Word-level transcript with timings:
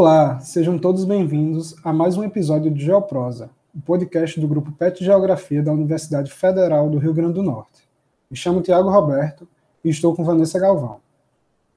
Olá, 0.00 0.38
sejam 0.38 0.78
todos 0.78 1.04
bem-vindos 1.04 1.74
a 1.82 1.92
mais 1.92 2.16
um 2.16 2.22
episódio 2.22 2.70
de 2.70 2.84
Geoprosa, 2.84 3.50
o 3.74 3.80
podcast 3.80 4.38
do 4.38 4.46
grupo 4.46 4.70
PET 4.70 5.04
Geografia 5.04 5.60
da 5.60 5.72
Universidade 5.72 6.30
Federal 6.30 6.88
do 6.88 6.98
Rio 6.98 7.12
Grande 7.12 7.32
do 7.32 7.42
Norte. 7.42 7.82
Me 8.30 8.36
chamo 8.36 8.62
Tiago 8.62 8.88
Roberto 8.88 9.48
e 9.82 9.88
estou 9.88 10.14
com 10.14 10.22
Vanessa 10.22 10.56
Galvão. 10.56 11.00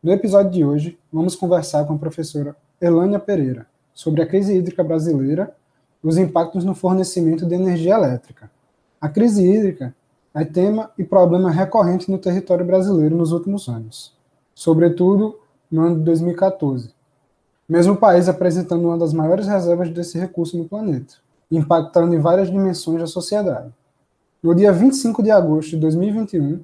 No 0.03 0.11
episódio 0.11 0.51
de 0.51 0.63
hoje, 0.63 0.99
vamos 1.11 1.35
conversar 1.35 1.83
com 1.85 1.95
a 1.95 1.97
professora 1.97 2.55
Elânia 2.79 3.17
Pereira 3.17 3.65
sobre 3.91 4.21
a 4.21 4.27
crise 4.27 4.55
hídrica 4.55 4.83
brasileira 4.83 5.55
e 6.03 6.07
os 6.07 6.15
impactos 6.15 6.63
no 6.63 6.75
fornecimento 6.75 7.43
de 7.43 7.55
energia 7.55 7.95
elétrica. 7.95 8.51
A 9.01 9.09
crise 9.09 9.43
hídrica 9.43 9.95
é 10.35 10.45
tema 10.45 10.91
e 10.95 11.03
problema 11.03 11.49
recorrente 11.49 12.11
no 12.11 12.19
território 12.19 12.67
brasileiro 12.67 13.17
nos 13.17 13.31
últimos 13.31 13.67
anos, 13.67 14.15
sobretudo 14.53 15.39
no 15.71 15.81
ano 15.81 15.97
de 15.97 16.03
2014 16.03 17.00
mesmo 17.71 17.93
o 17.93 17.97
país 17.97 18.27
apresentando 18.27 18.83
uma 18.83 18.97
das 18.97 19.13
maiores 19.13 19.47
reservas 19.47 19.89
desse 19.89 20.19
recurso 20.19 20.57
no 20.57 20.67
planeta, 20.67 21.13
impactando 21.49 22.13
em 22.13 22.19
várias 22.19 22.51
dimensões 22.51 22.99
da 22.99 23.07
sociedade. 23.07 23.71
No 24.43 24.53
dia 24.53 24.73
25 24.73 25.23
de 25.23 25.31
agosto 25.31 25.69
de 25.69 25.77
2021, 25.77 26.55
o 26.55 26.59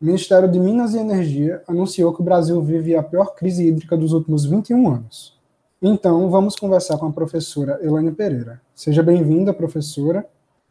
Ministério 0.00 0.50
de 0.50 0.58
Minas 0.58 0.94
e 0.94 0.98
Energia 0.98 1.62
anunciou 1.68 2.14
que 2.14 2.22
o 2.22 2.24
Brasil 2.24 2.62
vive 2.62 2.96
a 2.96 3.02
pior 3.02 3.34
crise 3.34 3.68
hídrica 3.68 3.94
dos 3.94 4.14
últimos 4.14 4.46
21 4.46 4.88
anos. 4.88 5.38
Então, 5.82 6.30
vamos 6.30 6.56
conversar 6.56 6.96
com 6.96 7.04
a 7.04 7.12
professora 7.12 7.78
Elane 7.82 8.12
Pereira. 8.12 8.58
Seja 8.74 9.02
bem-vinda, 9.02 9.52
professora. 9.52 10.24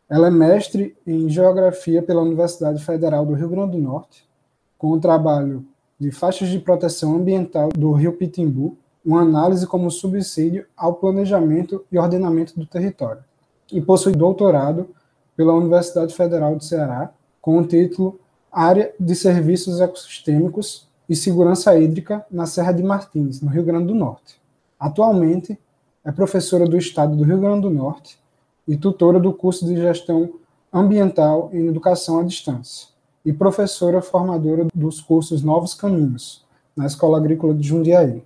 Ela 0.09 0.30
é 0.30 0.32
mestre 0.32 0.98
em 1.05 1.30
Geografia 1.30 2.02
pela 2.02 2.23
Universidade 2.23 2.84
Federal 2.84 3.27
do 3.27 3.34
Rio 3.35 3.49
Grande 3.49 3.77
do 3.77 3.84
Norte, 3.84 4.27
com 4.76 4.88
o 4.88 4.99
trabalho 4.99 5.63
de 5.99 6.09
faixas 6.09 6.49
de 6.49 6.57
proteção 6.57 7.15
ambiental 7.15 7.70
do 7.70 7.91
Rio 7.91 8.13
Pitimbu 8.13 8.76
uma 9.08 9.22
análise 9.22 9.66
como 9.66 9.90
subsídio 9.90 10.66
ao 10.76 10.96
planejamento 10.96 11.86
e 11.90 11.98
ordenamento 11.98 12.60
do 12.60 12.66
território. 12.66 13.24
E 13.72 13.80
possui 13.80 14.12
doutorado 14.12 14.90
pela 15.34 15.54
Universidade 15.54 16.14
Federal 16.14 16.58
do 16.58 16.64
Ceará, 16.64 17.12
com 17.41 17.58
o 17.58 17.66
título 17.66 18.20
Área 18.52 18.94
de 18.99 19.16
Serviços 19.16 19.80
Ecossistêmicos 19.80 20.90
e 21.08 21.16
Segurança 21.16 21.80
Hídrica 21.80 22.26
na 22.30 22.46
Serra 22.46 22.74
de 22.74 22.84
Martins, 22.84 23.40
no 23.40 23.49
Rio 23.49 23.64
Grande 23.64 23.88
do 23.88 23.96
Norte. 23.96 24.41
Atualmente, 24.77 25.58
é 26.04 26.12
professora 26.12 26.66
do 26.66 26.77
Estado 26.77 27.16
do 27.16 27.24
Rio 27.24 27.40
Grande 27.40 27.62
do 27.62 27.70
Norte 27.70 28.20
e 28.68 28.76
tutora 28.76 29.21
do 29.21 29.32
curso 29.32 29.66
de 29.66 29.77
Gestão 29.77 30.34
Ambiental 30.74 31.49
em 31.54 31.68
Educação 31.68 32.20
à 32.20 32.24
Distância, 32.24 32.90
e 33.24 33.32
professora 33.32 34.02
formadora 34.02 34.68
dos 34.76 34.99
cursos 34.99 35.42
Novos 35.42 35.74
Caminhos, 35.74 36.46
na 36.76 36.86
Escola 36.86 37.18
Agrícola 37.18 37.54
de 37.54 37.66
Jundiaí. 37.66 38.21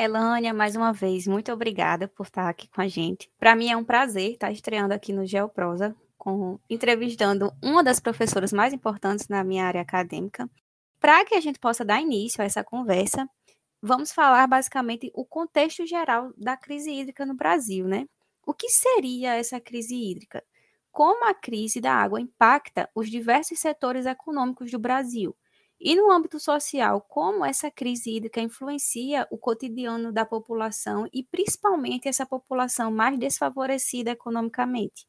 Elânia, 0.00 0.54
mais 0.54 0.76
uma 0.76 0.92
vez, 0.92 1.26
muito 1.26 1.52
obrigada 1.52 2.06
por 2.06 2.24
estar 2.24 2.48
aqui 2.48 2.68
com 2.68 2.80
a 2.80 2.86
gente. 2.86 3.28
Para 3.36 3.56
mim 3.56 3.68
é 3.68 3.76
um 3.76 3.82
prazer 3.82 4.30
estar 4.30 4.52
estreando 4.52 4.94
aqui 4.94 5.12
no 5.12 5.26
Geoprosa, 5.26 5.92
com, 6.16 6.56
entrevistando 6.70 7.52
uma 7.60 7.82
das 7.82 7.98
professoras 7.98 8.52
mais 8.52 8.72
importantes 8.72 9.26
na 9.26 9.42
minha 9.42 9.64
área 9.64 9.80
acadêmica. 9.80 10.48
Para 11.00 11.24
que 11.24 11.34
a 11.34 11.40
gente 11.40 11.58
possa 11.58 11.84
dar 11.84 12.00
início 12.00 12.40
a 12.40 12.44
essa 12.44 12.62
conversa, 12.62 13.28
vamos 13.82 14.12
falar 14.12 14.46
basicamente 14.46 15.10
o 15.16 15.24
contexto 15.24 15.84
geral 15.84 16.32
da 16.36 16.56
crise 16.56 16.92
hídrica 16.92 17.26
no 17.26 17.34
Brasil, 17.34 17.88
né? 17.88 18.06
O 18.46 18.54
que 18.54 18.68
seria 18.68 19.34
essa 19.34 19.60
crise 19.60 19.96
hídrica? 19.96 20.44
Como 20.92 21.28
a 21.28 21.34
crise 21.34 21.80
da 21.80 21.92
água 21.92 22.20
impacta 22.20 22.88
os 22.94 23.10
diversos 23.10 23.58
setores 23.58 24.06
econômicos 24.06 24.70
do 24.70 24.78
Brasil? 24.78 25.34
E 25.80 25.94
no 25.94 26.10
âmbito 26.10 26.40
social, 26.40 27.00
como 27.00 27.44
essa 27.44 27.70
crise 27.70 28.16
hídrica 28.16 28.40
influencia 28.40 29.28
o 29.30 29.38
cotidiano 29.38 30.12
da 30.12 30.24
população 30.24 31.08
e 31.12 31.22
principalmente 31.22 32.08
essa 32.08 32.26
população 32.26 32.90
mais 32.90 33.16
desfavorecida 33.16 34.10
economicamente? 34.10 35.06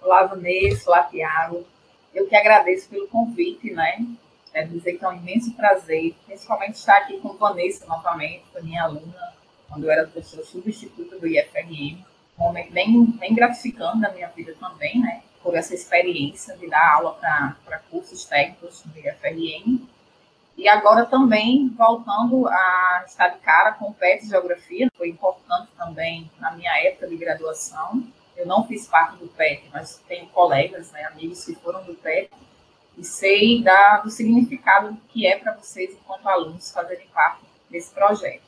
Olá, 0.00 0.26
Vanessa, 0.26 0.90
olá, 0.90 1.04
Tiago. 1.04 1.64
Eu 2.12 2.28
que 2.28 2.34
agradeço 2.34 2.88
pelo 2.88 3.06
convite, 3.06 3.70
né? 3.70 4.04
Quero 4.50 4.70
dizer 4.70 4.98
que 4.98 5.04
é 5.04 5.08
um 5.08 5.16
imenso 5.16 5.54
prazer, 5.54 6.16
principalmente 6.26 6.74
estar 6.74 6.96
aqui 6.96 7.20
com 7.20 7.34
Vanessa 7.34 7.86
novamente, 7.86 8.42
foi 8.52 8.62
minha 8.62 8.82
aluna, 8.82 9.32
quando 9.68 9.84
eu 9.84 9.92
era 9.92 10.08
professora 10.08 10.44
substituta 10.44 11.20
do 11.20 11.28
IFRM. 11.28 12.04
Um 12.36 12.42
momento 12.42 12.72
bem, 12.72 13.06
bem 13.12 13.32
gratificante 13.32 14.00
da 14.00 14.10
minha 14.10 14.28
vida 14.30 14.56
também, 14.58 15.00
né? 15.00 15.22
Por 15.42 15.54
essa 15.54 15.74
experiência 15.74 16.56
de 16.56 16.68
dar 16.68 16.94
aula 16.94 17.14
para 17.64 17.78
cursos 17.90 18.24
técnicos 18.24 18.82
do 18.84 18.98
IFRN. 18.98 19.86
E 20.56 20.68
agora 20.68 21.06
também 21.06 21.68
voltando 21.70 22.46
a 22.46 23.04
estar 23.06 23.28
de 23.28 23.38
cara 23.38 23.72
com 23.72 23.86
o 23.86 23.94
PET 23.94 24.26
Geografia, 24.26 24.90
foi 24.96 25.08
importante 25.08 25.68
também 25.76 26.30
na 26.38 26.52
minha 26.52 26.72
época 26.84 27.08
de 27.08 27.16
graduação. 27.16 28.06
Eu 28.36 28.46
não 28.46 28.66
fiz 28.66 28.86
parte 28.86 29.16
do 29.16 29.28
PET, 29.28 29.68
mas 29.72 30.00
tenho 30.06 30.26
colegas, 30.28 30.90
né, 30.92 31.04
amigos 31.04 31.44
que 31.44 31.54
foram 31.54 31.82
do 31.84 31.94
PET, 31.94 32.30
e 32.96 33.04
sei 33.04 33.62
da, 33.62 33.98
do 33.98 34.10
significado 34.10 34.96
que 35.08 35.26
é 35.26 35.38
para 35.38 35.54
vocês, 35.54 35.92
enquanto 35.92 36.28
alunos, 36.28 36.70
fazerem 36.70 37.06
parte 37.08 37.42
desse 37.70 37.92
projeto. 37.92 38.42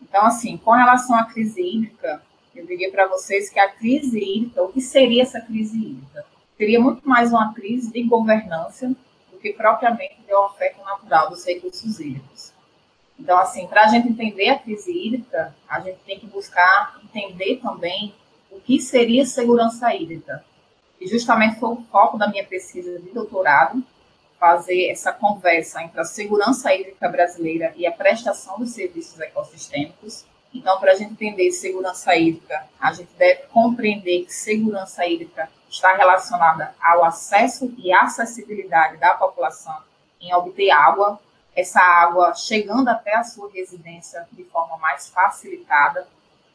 Então, 0.00 0.26
assim, 0.26 0.56
com 0.56 0.72
relação 0.72 1.14
à 1.16 1.24
crise 1.26 1.60
hídrica, 1.60 2.22
eu 2.54 2.66
diria 2.66 2.90
para 2.90 3.06
vocês 3.06 3.48
que 3.48 3.58
a 3.58 3.70
crise 3.70 4.18
hídrica, 4.18 4.62
o 4.62 4.72
que 4.72 4.80
seria 4.80 5.22
essa 5.22 5.40
crise 5.40 5.76
hídrica? 5.76 6.24
Seria 6.62 6.78
muito 6.78 7.08
mais 7.08 7.32
uma 7.32 7.52
crise 7.52 7.90
de 7.90 8.04
governança 8.04 8.94
do 9.32 9.38
que 9.40 9.52
propriamente 9.52 10.18
de 10.24 10.32
oferta 10.32 10.80
natural 10.84 11.28
dos 11.28 11.44
recursos 11.44 11.98
hídricos. 11.98 12.52
Então, 13.18 13.36
assim, 13.36 13.66
para 13.66 13.82
a 13.82 13.88
gente 13.88 14.06
entender 14.06 14.48
a 14.48 14.56
crise 14.56 14.92
hídrica, 14.96 15.52
a 15.68 15.80
gente 15.80 15.98
tem 16.06 16.20
que 16.20 16.26
buscar 16.28 17.00
entender 17.02 17.56
também 17.56 18.14
o 18.48 18.60
que 18.60 18.80
seria 18.80 19.26
segurança 19.26 19.92
hídrica. 19.92 20.44
E 21.00 21.08
justamente 21.08 21.58
foi 21.58 21.70
o 21.70 21.82
foco 21.90 22.16
da 22.16 22.28
minha 22.28 22.44
pesquisa 22.46 22.96
de 22.96 23.10
doutorado, 23.10 23.82
fazer 24.38 24.88
essa 24.88 25.12
conversa 25.12 25.82
entre 25.82 26.00
a 26.00 26.04
segurança 26.04 26.72
hídrica 26.72 27.08
brasileira 27.08 27.72
e 27.74 27.84
a 27.88 27.90
prestação 27.90 28.60
dos 28.60 28.70
serviços 28.70 29.18
ecossistêmicos. 29.18 30.24
Então, 30.54 30.78
para 30.78 30.92
a 30.92 30.94
gente 30.94 31.10
entender 31.10 31.50
segurança 31.50 32.14
hídrica, 32.14 32.68
a 32.78 32.92
gente 32.92 33.10
deve 33.18 33.48
compreender 33.48 34.26
que 34.26 34.32
segurança 34.32 35.04
hídrica 35.04 35.50
está 35.72 35.96
relacionada 35.96 36.74
ao 36.80 37.02
acesso 37.04 37.74
e 37.78 37.92
acessibilidade 37.92 38.98
da 38.98 39.14
população 39.14 39.76
em 40.20 40.32
obter 40.34 40.70
água, 40.70 41.18
essa 41.56 41.80
água 41.80 42.34
chegando 42.34 42.88
até 42.88 43.16
a 43.16 43.24
sua 43.24 43.50
residência 43.50 44.26
de 44.32 44.44
forma 44.44 44.76
mais 44.76 45.08
facilitada. 45.08 46.06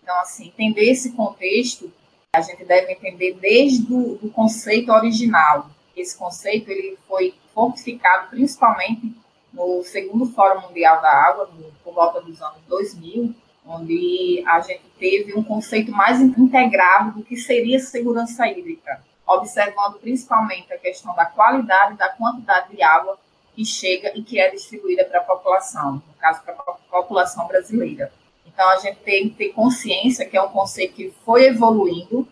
Então, 0.01 0.16
assim, 0.19 0.47
entender 0.47 0.91
esse 0.91 1.11
contexto, 1.13 1.91
a 2.31 2.41
gente 2.41 2.63
deve 2.63 2.94
entender 2.94 3.33
desde 3.33 3.91
o 3.91 4.31
conceito 4.33 4.91
original. 4.91 5.67
Esse 5.95 6.16
conceito 6.16 6.69
ele 6.69 6.97
foi 7.07 7.33
fortificado 7.53 8.29
principalmente 8.29 9.13
no 9.51 9.83
segundo 9.83 10.27
Fórum 10.27 10.61
Mundial 10.61 11.01
da 11.01 11.11
Água, 11.11 11.50
no, 11.53 11.72
por 11.83 11.94
volta 11.94 12.22
dos 12.22 12.39
anos 12.41 12.61
2000, 12.67 13.33
onde 13.67 14.44
a 14.47 14.59
gente 14.61 14.83
teve 14.97 15.35
um 15.35 15.44
conceito 15.44 15.91
mais 15.91 16.22
integrado 16.22 17.11
do 17.11 17.23
que 17.23 17.35
seria 17.35 17.79
segurança 17.79 18.47
hídrica, 18.47 19.03
observando 19.28 20.00
principalmente 20.00 20.72
a 20.72 20.78
questão 20.78 21.13
da 21.16 21.25
qualidade 21.25 21.94
e 21.94 21.97
da 21.97 22.09
quantidade 22.09 22.75
de 22.75 22.81
água 22.81 23.17
que 23.53 23.66
chega 23.66 24.11
e 24.16 24.23
que 24.23 24.39
é 24.39 24.50
distribuída 24.50 25.03
para 25.03 25.19
a 25.19 25.23
população, 25.23 25.94
no 25.95 26.13
caso, 26.19 26.41
para 26.44 26.53
a 26.53 26.73
população 27.01 27.47
brasileira. 27.47 28.11
Então, 28.45 28.69
a 28.69 28.77
gente 28.77 29.00
tem 29.00 29.29
que 29.29 29.35
ter 29.35 29.50
consciência 29.50 30.25
que 30.25 30.38
é 30.38 30.41
um 30.41 30.50
conceito 30.50 30.94
que 30.94 31.13
foi 31.25 31.45
evoluindo, 31.45 32.27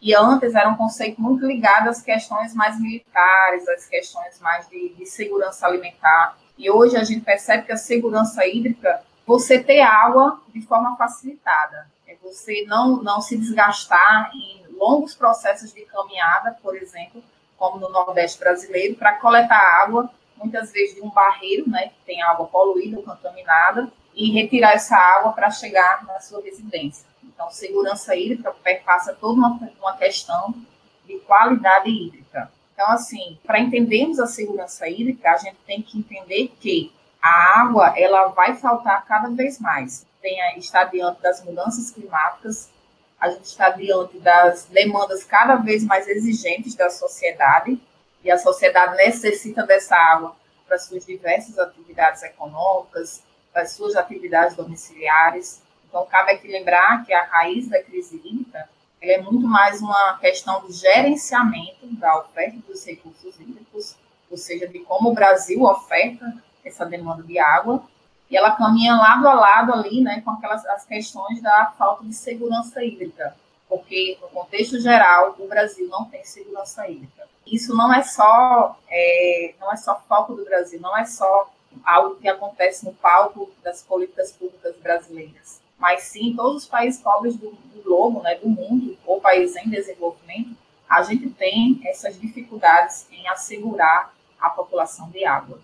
e 0.00 0.14
antes 0.14 0.54
era 0.54 0.68
um 0.68 0.76
conceito 0.76 1.20
muito 1.20 1.46
ligado 1.46 1.88
às 1.88 2.02
questões 2.02 2.54
mais 2.54 2.78
militares, 2.78 3.66
às 3.68 3.86
questões 3.86 4.38
mais 4.40 4.68
de, 4.68 4.90
de 4.90 5.06
segurança 5.06 5.66
alimentar. 5.66 6.38
E 6.56 6.70
hoje 6.70 6.96
a 6.96 7.02
gente 7.02 7.22
percebe 7.22 7.64
que 7.64 7.72
a 7.72 7.76
segurança 7.76 8.46
hídrica 8.46 9.02
você 9.26 9.62
ter 9.62 9.80
água 9.80 10.40
de 10.54 10.62
forma 10.62 10.96
facilitada, 10.96 11.90
é 12.06 12.14
você 12.22 12.64
não, 12.66 13.02
não 13.02 13.20
se 13.20 13.36
desgastar 13.36 14.30
em 14.32 14.64
longos 14.76 15.14
processos 15.14 15.72
de 15.72 15.82
caminhada, 15.82 16.56
por 16.62 16.76
exemplo, 16.76 17.22
como 17.58 17.80
no 17.80 17.90
Nordeste 17.90 18.38
brasileiro, 18.38 18.94
para 18.94 19.14
coletar 19.14 19.58
água, 19.82 20.08
muitas 20.36 20.70
vezes 20.70 20.94
de 20.94 21.02
um 21.02 21.10
barreiro, 21.10 21.68
né, 21.68 21.88
que 21.88 22.04
tem 22.04 22.22
água 22.22 22.46
poluída 22.46 22.98
ou 22.98 23.02
contaminada, 23.02 23.90
e 24.14 24.30
retirar 24.30 24.72
essa 24.72 24.96
água 24.96 25.32
para 25.32 25.50
chegar 25.50 26.04
na 26.06 26.20
sua 26.20 26.40
residência. 26.42 27.06
Então, 27.24 27.50
segurança 27.50 28.14
hídrica 28.14 28.50
perpassa 28.62 29.12
toda 29.12 29.34
uma, 29.34 29.70
uma 29.80 29.96
questão 29.96 30.54
de 31.04 31.18
qualidade 31.20 31.90
hídrica. 31.90 32.50
Então, 32.72 32.88
assim, 32.88 33.38
para 33.44 33.58
entendermos 33.58 34.18
a 34.18 34.26
segurança 34.26 34.88
hídrica, 34.88 35.30
a 35.30 35.36
gente 35.36 35.56
tem 35.66 35.82
que 35.82 35.98
entender 35.98 36.54
que 36.60 36.92
a 37.26 37.60
água 37.60 37.92
ela 37.96 38.28
vai 38.28 38.54
faltar 38.54 39.04
cada 39.04 39.28
vez 39.30 39.58
mais. 39.58 40.06
Tem, 40.22 40.38
está 40.58 40.84
diante 40.84 41.20
das 41.20 41.44
mudanças 41.44 41.90
climáticas, 41.90 42.70
a 43.20 43.30
gente 43.30 43.44
está 43.44 43.70
diante 43.70 44.18
das 44.18 44.66
demandas 44.66 45.24
cada 45.24 45.56
vez 45.56 45.84
mais 45.84 46.06
exigentes 46.06 46.74
da 46.74 46.88
sociedade, 46.88 47.80
e 48.22 48.30
a 48.30 48.38
sociedade 48.38 48.96
necessita 48.96 49.64
dessa 49.64 49.96
água 49.96 50.36
para 50.66 50.78
suas 50.78 51.04
diversas 51.04 51.58
atividades 51.58 52.22
econômicas, 52.22 53.22
para 53.52 53.66
suas 53.66 53.94
atividades 53.94 54.56
domiciliares. 54.56 55.62
Então, 55.88 56.04
cabe 56.06 56.32
aqui 56.32 56.48
lembrar 56.48 57.04
que 57.04 57.12
a 57.12 57.22
raiz 57.24 57.68
da 57.68 57.82
crise 57.82 58.16
hídrica 58.16 58.68
é 59.00 59.20
muito 59.20 59.46
mais 59.46 59.80
uma 59.80 60.18
questão 60.18 60.66
de 60.66 60.72
gerenciamento 60.72 61.86
da 61.98 62.18
oferta 62.18 62.56
dos 62.66 62.84
recursos 62.84 63.38
hídricos, 63.38 63.96
ou 64.28 64.36
seja, 64.36 64.66
de 64.66 64.80
como 64.80 65.10
o 65.10 65.14
Brasil 65.14 65.62
oferta 65.62 66.26
essa 66.66 66.84
demanda 66.84 67.22
de 67.22 67.38
água, 67.38 67.82
e 68.30 68.36
ela 68.36 68.50
caminha 68.52 68.96
lado 68.96 69.28
a 69.28 69.34
lado 69.34 69.72
ali, 69.72 70.00
né, 70.00 70.20
com 70.22 70.32
aquelas 70.32 70.64
as 70.66 70.84
questões 70.84 71.40
da 71.40 71.72
falta 71.78 72.04
de 72.04 72.12
segurança 72.12 72.82
hídrica, 72.82 73.36
porque 73.68 74.18
no 74.20 74.28
contexto 74.28 74.80
geral 74.80 75.36
o 75.38 75.46
Brasil 75.46 75.88
não 75.88 76.04
tem 76.04 76.24
segurança 76.24 76.88
hídrica. 76.88 77.26
Isso 77.46 77.74
não 77.76 77.94
é 77.94 78.02
só 78.02 78.76
é, 78.88 79.54
não 79.60 79.72
é 79.72 79.76
só 79.76 80.00
foco 80.08 80.34
do 80.34 80.44
Brasil, 80.44 80.80
não 80.80 80.96
é 80.96 81.04
só 81.04 81.48
algo 81.84 82.16
que 82.16 82.28
acontece 82.28 82.84
no 82.84 82.92
palco 82.94 83.50
das 83.62 83.82
políticas 83.82 84.32
públicas 84.32 84.74
brasileiras, 84.82 85.60
mas 85.78 86.02
sim 86.02 86.34
todos 86.34 86.64
os 86.64 86.68
países 86.68 87.00
pobres 87.00 87.36
do, 87.36 87.50
do 87.50 87.82
globo, 87.82 88.22
né, 88.22 88.34
do 88.36 88.48
mundo, 88.48 88.96
ou 89.06 89.20
países 89.20 89.56
em 89.56 89.68
desenvolvimento, 89.68 90.56
a 90.88 91.02
gente 91.02 91.30
tem 91.30 91.80
essas 91.84 92.18
dificuldades 92.18 93.06
em 93.10 93.28
assegurar 93.28 94.12
a 94.40 94.50
população 94.50 95.10
de 95.10 95.24
água. 95.24 95.58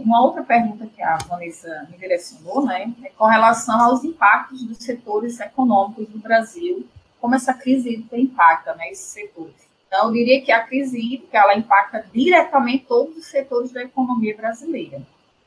Uma 0.00 0.22
outra 0.22 0.42
pergunta 0.42 0.86
que 0.86 1.02
a 1.02 1.16
Vanessa 1.28 1.86
me 1.90 1.96
direcionou, 1.96 2.64
né, 2.64 2.92
é 3.04 3.10
com 3.10 3.26
relação 3.26 3.80
aos 3.80 4.04
impactos 4.04 4.62
dos 4.64 4.78
setores 4.78 5.38
econômicos 5.40 6.08
do 6.08 6.18
Brasil, 6.18 6.86
como 7.20 7.34
essa 7.34 7.52
crise 7.54 7.92
hídrica 7.92 8.16
impacta 8.16 8.74
né, 8.74 8.90
esses 8.90 9.06
setores. 9.06 9.68
Então, 9.86 10.06
eu 10.06 10.12
diria 10.12 10.42
que 10.42 10.52
a 10.52 10.64
crise 10.64 10.98
hídrica 10.98 11.38
ela 11.38 11.54
impacta 11.54 12.04
diretamente 12.12 12.84
todos 12.86 13.16
os 13.16 13.26
setores 13.26 13.72
da 13.72 13.82
economia 13.82 14.36
brasileira. 14.36 15.00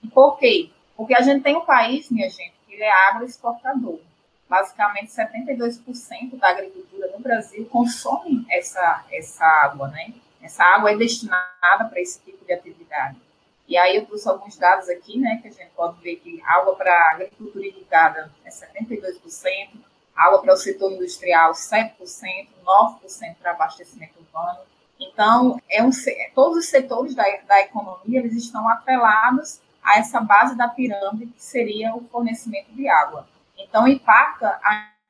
E 0.04 0.08
por 0.08 0.38
quê? 0.38 0.70
Porque 0.98 1.14
a 1.14 1.22
gente 1.22 1.44
tem 1.44 1.56
um 1.56 1.66
país, 1.66 2.10
minha 2.10 2.30
gente, 2.30 2.54
que 2.68 2.76
é 2.82 2.92
agroexportador. 3.10 4.00
Basicamente, 4.50 5.12
72% 5.12 6.38
da 6.38 6.50
agricultura 6.50 7.08
no 7.14 7.20
Brasil 7.20 7.66
consome 7.68 8.46
essa, 8.50 9.06
essa 9.12 9.46
água, 9.46 9.88
né? 9.90 10.14
Essa 10.42 10.64
água 10.64 10.92
é 10.92 10.98
destinada 10.98 11.86
para 11.90 12.02
esse 12.02 12.20
tipo 12.22 12.44
de 12.44 12.52
atividade. 12.52 13.16
E 13.72 13.78
aí 13.78 13.96
eu 13.96 14.06
trouxe 14.06 14.28
alguns 14.28 14.58
dados 14.58 14.90
aqui, 14.90 15.18
né, 15.18 15.40
que 15.42 15.48
a 15.48 15.52
gente 15.52 15.72
pode 15.74 15.98
ver 16.02 16.18
que 16.18 16.42
água 16.46 16.76
para 16.76 17.12
agricultura 17.12 17.66
irrigada 17.66 18.30
é 18.44 18.50
72%, 18.50 19.70
água 20.14 20.42
para 20.42 20.54
o 20.54 20.58
setor 20.58 20.92
industrial 20.92 21.54
7%, 21.54 21.96
9% 22.66 23.36
para 23.42 23.52
abastecimento 23.52 24.20
urbano. 24.20 24.60
Então, 25.00 25.58
é 25.70 25.82
um, 25.82 25.90
todos 26.36 26.58
os 26.58 26.66
setores 26.66 27.16
da, 27.16 27.24
da 27.48 27.62
economia 27.62 28.20
eles 28.20 28.36
estão 28.36 28.68
atrelados 28.68 29.62
a 29.82 30.00
essa 30.00 30.20
base 30.20 30.58
da 30.58 30.68
pirâmide 30.68 31.32
que 31.32 31.42
seria 31.42 31.96
o 31.96 32.04
fornecimento 32.10 32.74
de 32.74 32.90
água. 32.90 33.26
Então, 33.58 33.88
impacta 33.88 34.60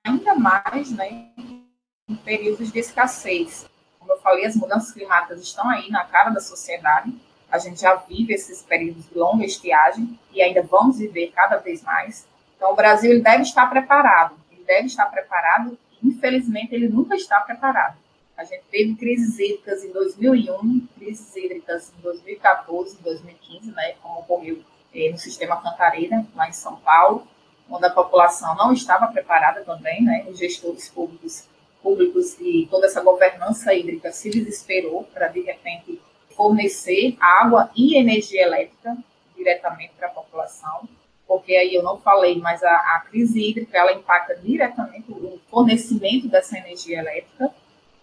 ainda 0.06 0.36
mais 0.36 0.92
né, 0.92 1.32
em 1.36 2.16
períodos 2.24 2.72
de 2.72 2.78
escassez. 2.78 3.68
Como 3.98 4.12
eu 4.12 4.20
falei, 4.20 4.46
as 4.46 4.56
mudanças 4.56 4.92
climáticas 4.92 5.42
estão 5.42 5.68
aí 5.68 5.90
na 5.90 6.06
cara 6.06 6.30
da 6.30 6.40
sociedade 6.40 7.12
a 7.52 7.58
gente 7.58 7.82
já 7.82 7.96
vive 7.96 8.34
esses 8.34 8.62
períodos 8.62 9.08
de 9.10 9.18
longa 9.18 9.46
estiagem 9.46 10.18
e 10.34 10.42
ainda 10.42 10.64
vamos 10.64 10.98
viver 10.98 11.32
cada 11.36 11.58
vez 11.58 11.84
mais. 11.84 12.26
Então, 12.56 12.72
o 12.72 12.76
Brasil 12.76 13.12
ele 13.12 13.22
deve 13.22 13.44
estar 13.44 13.68
preparado. 13.68 14.36
Ele 14.52 14.64
deve 14.64 14.88
estar 14.88 15.06
preparado. 15.08 15.78
Infelizmente, 16.02 16.74
ele 16.74 16.88
nunca 16.88 17.16
está 17.16 17.42
preparado. 17.42 17.98
A 18.38 18.44
gente 18.44 18.64
teve 18.72 18.96
crises 18.96 19.38
hídricas 19.38 19.84
em 19.84 19.92
2001, 19.92 20.88
crises 20.98 21.36
hídricas 21.36 21.94
em 21.98 22.02
2014, 22.02 22.98
2015, 23.04 23.72
né, 23.72 23.96
como 24.02 24.20
ocorreu 24.20 24.60
eh, 24.96 25.12
no 25.12 25.18
sistema 25.18 25.62
Cantareira, 25.62 26.26
lá 26.34 26.50
em 26.50 26.54
São 26.54 26.78
Paulo, 26.78 27.28
onde 27.70 27.86
a 27.86 27.90
população 27.92 28.56
não 28.56 28.74
estava 28.74 29.08
preparada 29.08 29.62
também, 29.62 30.04
né, 30.04 30.26
os 30.28 30.40
gestores 30.40 30.90
públicos, 30.90 31.48
públicos 31.84 32.36
e 32.40 32.68
toda 32.72 32.88
essa 32.88 33.02
governança 33.02 33.74
hídrica 33.74 34.12
se 34.12 34.30
desesperou 34.30 35.04
para, 35.14 35.28
de 35.28 35.42
repente, 35.42 36.02
fornecer 36.42 37.16
água 37.20 37.70
e 37.76 37.96
energia 37.96 38.42
elétrica 38.42 38.98
diretamente 39.36 39.94
para 39.96 40.08
a 40.08 40.12
população, 40.12 40.90
porque 41.28 41.56
aí 41.56 41.76
eu 41.76 41.84
não 41.84 42.00
falei, 42.00 42.40
mas 42.40 42.64
a, 42.64 42.74
a, 42.74 43.06
crise 43.08 43.40
hídrica 43.40 43.78
ela 43.78 43.94
impacta 43.94 44.36
diretamente 44.38 45.12
o 45.12 45.40
fornecimento 45.52 46.28
dessa 46.28 46.58
energia 46.58 46.98
elétrica, 46.98 47.54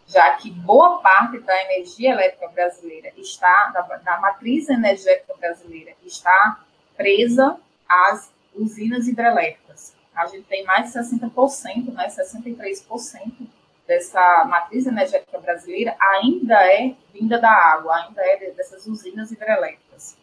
já 0.07 0.35
que 0.35 0.53
boa 0.53 1.01
parte 1.01 1.41
da 1.41 1.65
energia 1.65 2.13
elétrica 2.13 2.47
brasileira 2.47 3.13
está, 3.17 3.73
da, 3.73 3.81
da 3.81 4.21
matriz 4.21 4.69
energética 4.69 5.35
brasileira, 5.37 5.91
está 6.07 6.61
presa 6.97 7.59
às 7.89 8.33
usinas 8.55 9.09
hidrelétricas. 9.09 9.97
A 10.15 10.27
gente 10.27 10.45
tem 10.45 10.65
mais 10.65 10.93
de 10.93 10.99
60%, 10.99 11.93
né, 11.93 12.07
63% 12.07 13.49
dessa 13.89 14.45
matriz 14.45 14.87
energética 14.87 15.39
brasileira 15.39 15.97
ainda 15.99 16.55
é 16.55 16.95
vinda 17.13 17.39
da 17.39 17.51
água, 17.51 17.97
ainda 17.97 18.21
é 18.21 18.51
dessas 18.51 18.87
usinas 18.87 19.33
hidrelétricas. 19.33 20.15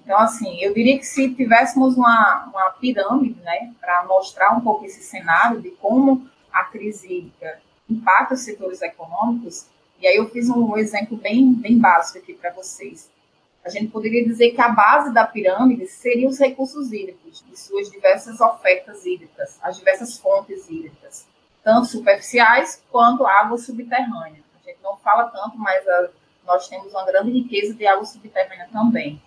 Então, 0.00 0.18
assim, 0.18 0.60
eu 0.60 0.74
diria 0.74 0.98
que 0.98 1.06
se 1.06 1.32
tivéssemos 1.32 1.96
uma, 1.96 2.50
uma 2.52 2.70
pirâmide, 2.72 3.40
né, 3.42 3.72
para 3.80 4.04
mostrar 4.06 4.50
um 4.50 4.60
pouco 4.60 4.84
esse 4.84 5.04
cenário 5.04 5.62
de 5.62 5.70
como 5.70 6.28
a 6.52 6.64
crise 6.64 7.06
hídrica 7.06 7.60
impacta 7.88 8.34
os 8.34 8.40
setores 8.40 8.82
econômicos, 8.82 9.66
e 10.00 10.06
aí 10.06 10.16
eu 10.16 10.28
fiz 10.28 10.50
um 10.50 10.76
exemplo 10.76 11.16
bem, 11.16 11.54
bem 11.54 11.78
básico 11.78 12.18
aqui 12.18 12.34
para 12.34 12.52
vocês. 12.52 13.08
A 13.64 13.70
gente 13.70 13.90
poderia 13.90 14.24
dizer 14.24 14.50
que 14.50 14.60
a 14.60 14.68
base 14.68 15.14
da 15.14 15.24
pirâmide 15.24 15.86
seria 15.86 16.28
os 16.28 16.40
recursos 16.40 16.92
hídricos, 16.92 17.44
e 17.52 17.56
suas 17.56 17.88
diversas 17.88 18.40
ofertas 18.40 19.06
hídricas, 19.06 19.60
as 19.62 19.76
diversas 19.76 20.18
fontes 20.18 20.68
hídricas 20.68 21.24
tanto 21.66 21.86
superficiais 21.88 22.80
quanto 22.92 23.26
água 23.26 23.58
subterrânea. 23.58 24.40
A 24.54 24.58
gente 24.64 24.78
não 24.84 24.96
fala 24.98 25.24
tanto, 25.24 25.58
mas 25.58 25.84
a, 25.88 25.98
ah, 25.98 26.10
nós 26.46 26.68
temos 26.68 26.92
uma 26.92 27.04
grande 27.04 27.32
riqueza 27.32 27.74
de 27.74 27.84
água 27.84 28.04
subterrânea 28.04 28.68
também. 28.72 29.20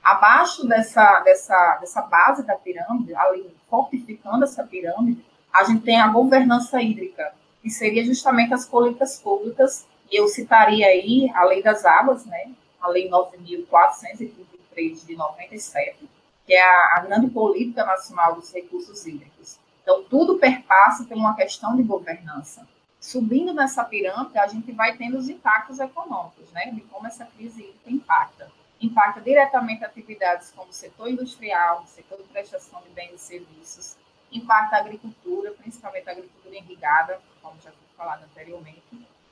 Abaixo 0.00 0.64
dessa, 0.68 1.18
dessa, 1.24 1.78
dessa 1.80 2.02
base 2.02 2.46
da 2.46 2.54
pirâmide, 2.54 3.12
ali 3.16 3.52
fortificando 3.68 4.44
essa 4.44 4.62
pirâmide, 4.62 5.26
a 5.52 5.64
gente 5.64 5.82
tem 5.82 6.00
a 6.00 6.06
governança 6.06 6.80
hídrica, 6.80 7.34
que 7.60 7.68
seria 7.68 8.04
justamente 8.04 8.54
as 8.54 8.64
políticas 8.64 9.18
públicas, 9.18 9.84
e 10.08 10.20
eu 10.20 10.28
citaria 10.28 10.86
aí 10.86 11.32
a 11.34 11.42
Lei 11.42 11.64
das 11.64 11.84
Águas, 11.84 12.24
né? 12.24 12.52
a 12.80 12.86
Lei 12.90 13.10
9.433 13.10 15.04
de 15.04 15.16
97, 15.16 16.08
que 16.46 16.54
é 16.54 16.62
a, 16.62 16.98
a 16.98 17.00
grande 17.00 17.28
política 17.28 17.84
nacional 17.84 18.36
dos 18.36 18.52
recursos 18.52 19.04
hídricos. 19.04 19.60
Então, 19.82 20.04
tudo 20.04 20.38
perpassa 20.38 21.04
por 21.04 21.16
uma 21.16 21.34
questão 21.34 21.76
de 21.76 21.82
governança. 21.82 22.66
Subindo 23.00 23.52
nessa 23.52 23.84
pirâmide, 23.84 24.38
a 24.38 24.46
gente 24.46 24.70
vai 24.72 24.96
tendo 24.96 25.18
os 25.18 25.28
impactos 25.28 25.80
econômicos, 25.80 26.50
né? 26.52 26.70
De 26.70 26.80
como 26.82 27.06
essa 27.06 27.26
crise 27.26 27.74
impacta. 27.84 28.50
Impacta 28.80 29.20
diretamente 29.20 29.84
atividades 29.84 30.52
como 30.54 30.70
o 30.70 30.72
setor 30.72 31.08
industrial, 31.08 31.82
o 31.82 31.86
setor 31.88 32.18
de 32.18 32.28
prestação 32.28 32.80
de 32.82 32.90
bens 32.90 33.14
e 33.14 33.18
serviços, 33.18 33.96
impacta 34.30 34.76
a 34.76 34.78
agricultura, 34.80 35.52
principalmente 35.52 36.08
a 36.08 36.12
agricultura 36.12 36.56
irrigada, 36.56 37.20
como 37.42 37.60
já 37.60 37.70
foi 37.70 37.88
falado 37.96 38.24
anteriormente. 38.24 38.82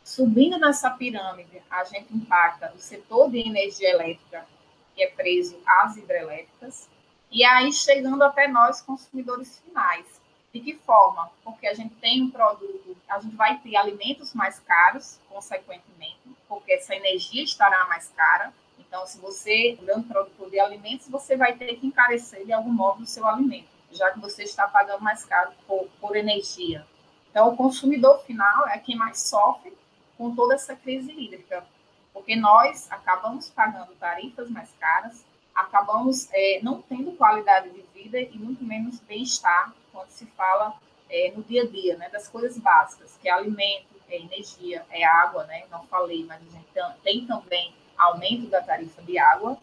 Subindo 0.04 0.58
nessa 0.58 0.90
pirâmide, 0.90 1.62
a 1.70 1.84
gente 1.84 2.14
impacta 2.14 2.72
o 2.74 2.78
setor 2.78 3.30
de 3.30 3.38
energia 3.38 3.90
elétrica, 3.90 4.46
que 4.94 5.02
é 5.02 5.10
preso 5.10 5.60
às 5.66 5.96
hidrelétricas, 5.96 6.88
e 7.30 7.44
aí 7.44 7.72
chegando 7.72 8.22
até 8.22 8.48
nós, 8.48 8.82
consumidores 8.82 9.58
finais, 9.60 10.19
de 10.52 10.60
que 10.60 10.74
forma? 10.78 11.30
Porque 11.44 11.66
a 11.66 11.74
gente 11.74 11.94
tem 11.96 12.22
um 12.22 12.30
produto, 12.30 12.96
a 13.08 13.20
gente 13.20 13.36
vai 13.36 13.58
ter 13.58 13.76
alimentos 13.76 14.34
mais 14.34 14.58
caros, 14.58 15.18
consequentemente, 15.28 16.18
porque 16.48 16.72
essa 16.72 16.94
energia 16.94 17.44
estará 17.44 17.86
mais 17.86 18.08
cara. 18.08 18.52
Então, 18.78 19.06
se 19.06 19.18
você, 19.18 19.78
grande 19.80 20.08
produtor 20.08 20.50
de 20.50 20.58
alimentos, 20.58 21.08
você 21.08 21.36
vai 21.36 21.56
ter 21.56 21.76
que 21.76 21.86
encarecer 21.86 22.44
de 22.44 22.52
algum 22.52 22.72
modo 22.72 23.04
o 23.04 23.06
seu 23.06 23.26
alimento, 23.26 23.68
já 23.92 24.10
que 24.10 24.18
você 24.18 24.42
está 24.42 24.66
pagando 24.66 25.02
mais 25.02 25.24
caro 25.24 25.52
por, 25.66 25.88
por 26.00 26.16
energia. 26.16 26.84
Então, 27.30 27.48
o 27.48 27.56
consumidor 27.56 28.18
final 28.24 28.66
é 28.68 28.78
quem 28.78 28.96
mais 28.96 29.20
sofre 29.20 29.72
com 30.18 30.34
toda 30.34 30.54
essa 30.54 30.74
crise 30.74 31.12
hídrica, 31.12 31.64
porque 32.12 32.34
nós 32.34 32.90
acabamos 32.90 33.48
pagando 33.50 33.94
tarifas 33.94 34.50
mais 34.50 34.68
caras, 34.80 35.24
acabamos 35.54 36.28
é, 36.32 36.60
não 36.62 36.82
tendo 36.82 37.12
qualidade 37.12 37.70
de 37.70 37.82
vida 37.94 38.20
e 38.20 38.38
muito 38.38 38.64
menos 38.64 39.00
bem-estar 39.00 39.74
quando 39.92 40.08
se 40.08 40.26
fala 40.26 40.74
é, 41.08 41.32
no 41.36 41.42
dia 41.42 41.62
a 41.62 41.66
dia, 41.66 41.96
né, 41.96 42.08
das 42.08 42.28
coisas 42.28 42.56
básicas, 42.58 43.18
que 43.20 43.28
é 43.28 43.32
alimento, 43.32 43.86
é 44.08 44.16
energia, 44.16 44.84
é 44.90 45.04
água, 45.04 45.44
né, 45.44 45.64
não 45.70 45.84
falei, 45.86 46.24
mas 46.24 46.40
a 46.40 46.50
gente 46.50 47.00
tem 47.02 47.26
também 47.26 47.74
aumento 47.96 48.48
da 48.48 48.62
tarifa 48.62 49.02
de 49.02 49.18
água. 49.18 49.58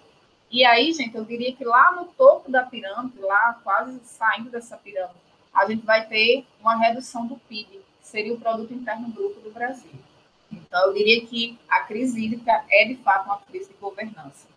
E 0.50 0.64
aí, 0.64 0.94
gente, 0.94 1.16
eu 1.16 1.26
diria 1.26 1.54
que 1.54 1.66
lá 1.66 1.92
no 1.92 2.06
topo 2.06 2.52
da 2.52 2.64
pirâmide, 2.64 3.20
lá 3.20 3.60
quase 3.64 4.00
saindo 4.04 4.50
dessa 4.50 4.78
pirâmide, 4.78 5.20
a 5.54 5.66
gente 5.66 5.86
vai 5.86 6.06
ter 6.08 6.46
uma 6.62 6.78
redução 6.78 7.26
do 7.26 7.36
PIB, 7.36 7.82
que 8.00 8.08
seria 8.08 8.34
o 8.34 8.40
produto 8.40 8.74
interno 8.74 9.08
bruto 9.10 9.40
do 9.42 9.52
Brasil. 9.52 9.92
Então, 10.52 10.88
eu 10.88 10.94
diria 10.94 11.26
que 11.26 11.58
a 11.68 11.82
crise 11.82 12.24
hídrica 12.24 12.64
é, 12.70 12.86
de 12.86 12.96
fato, 12.98 13.26
uma 13.26 13.40
crise 13.40 13.70
de 13.70 13.74
governança. 13.76 14.48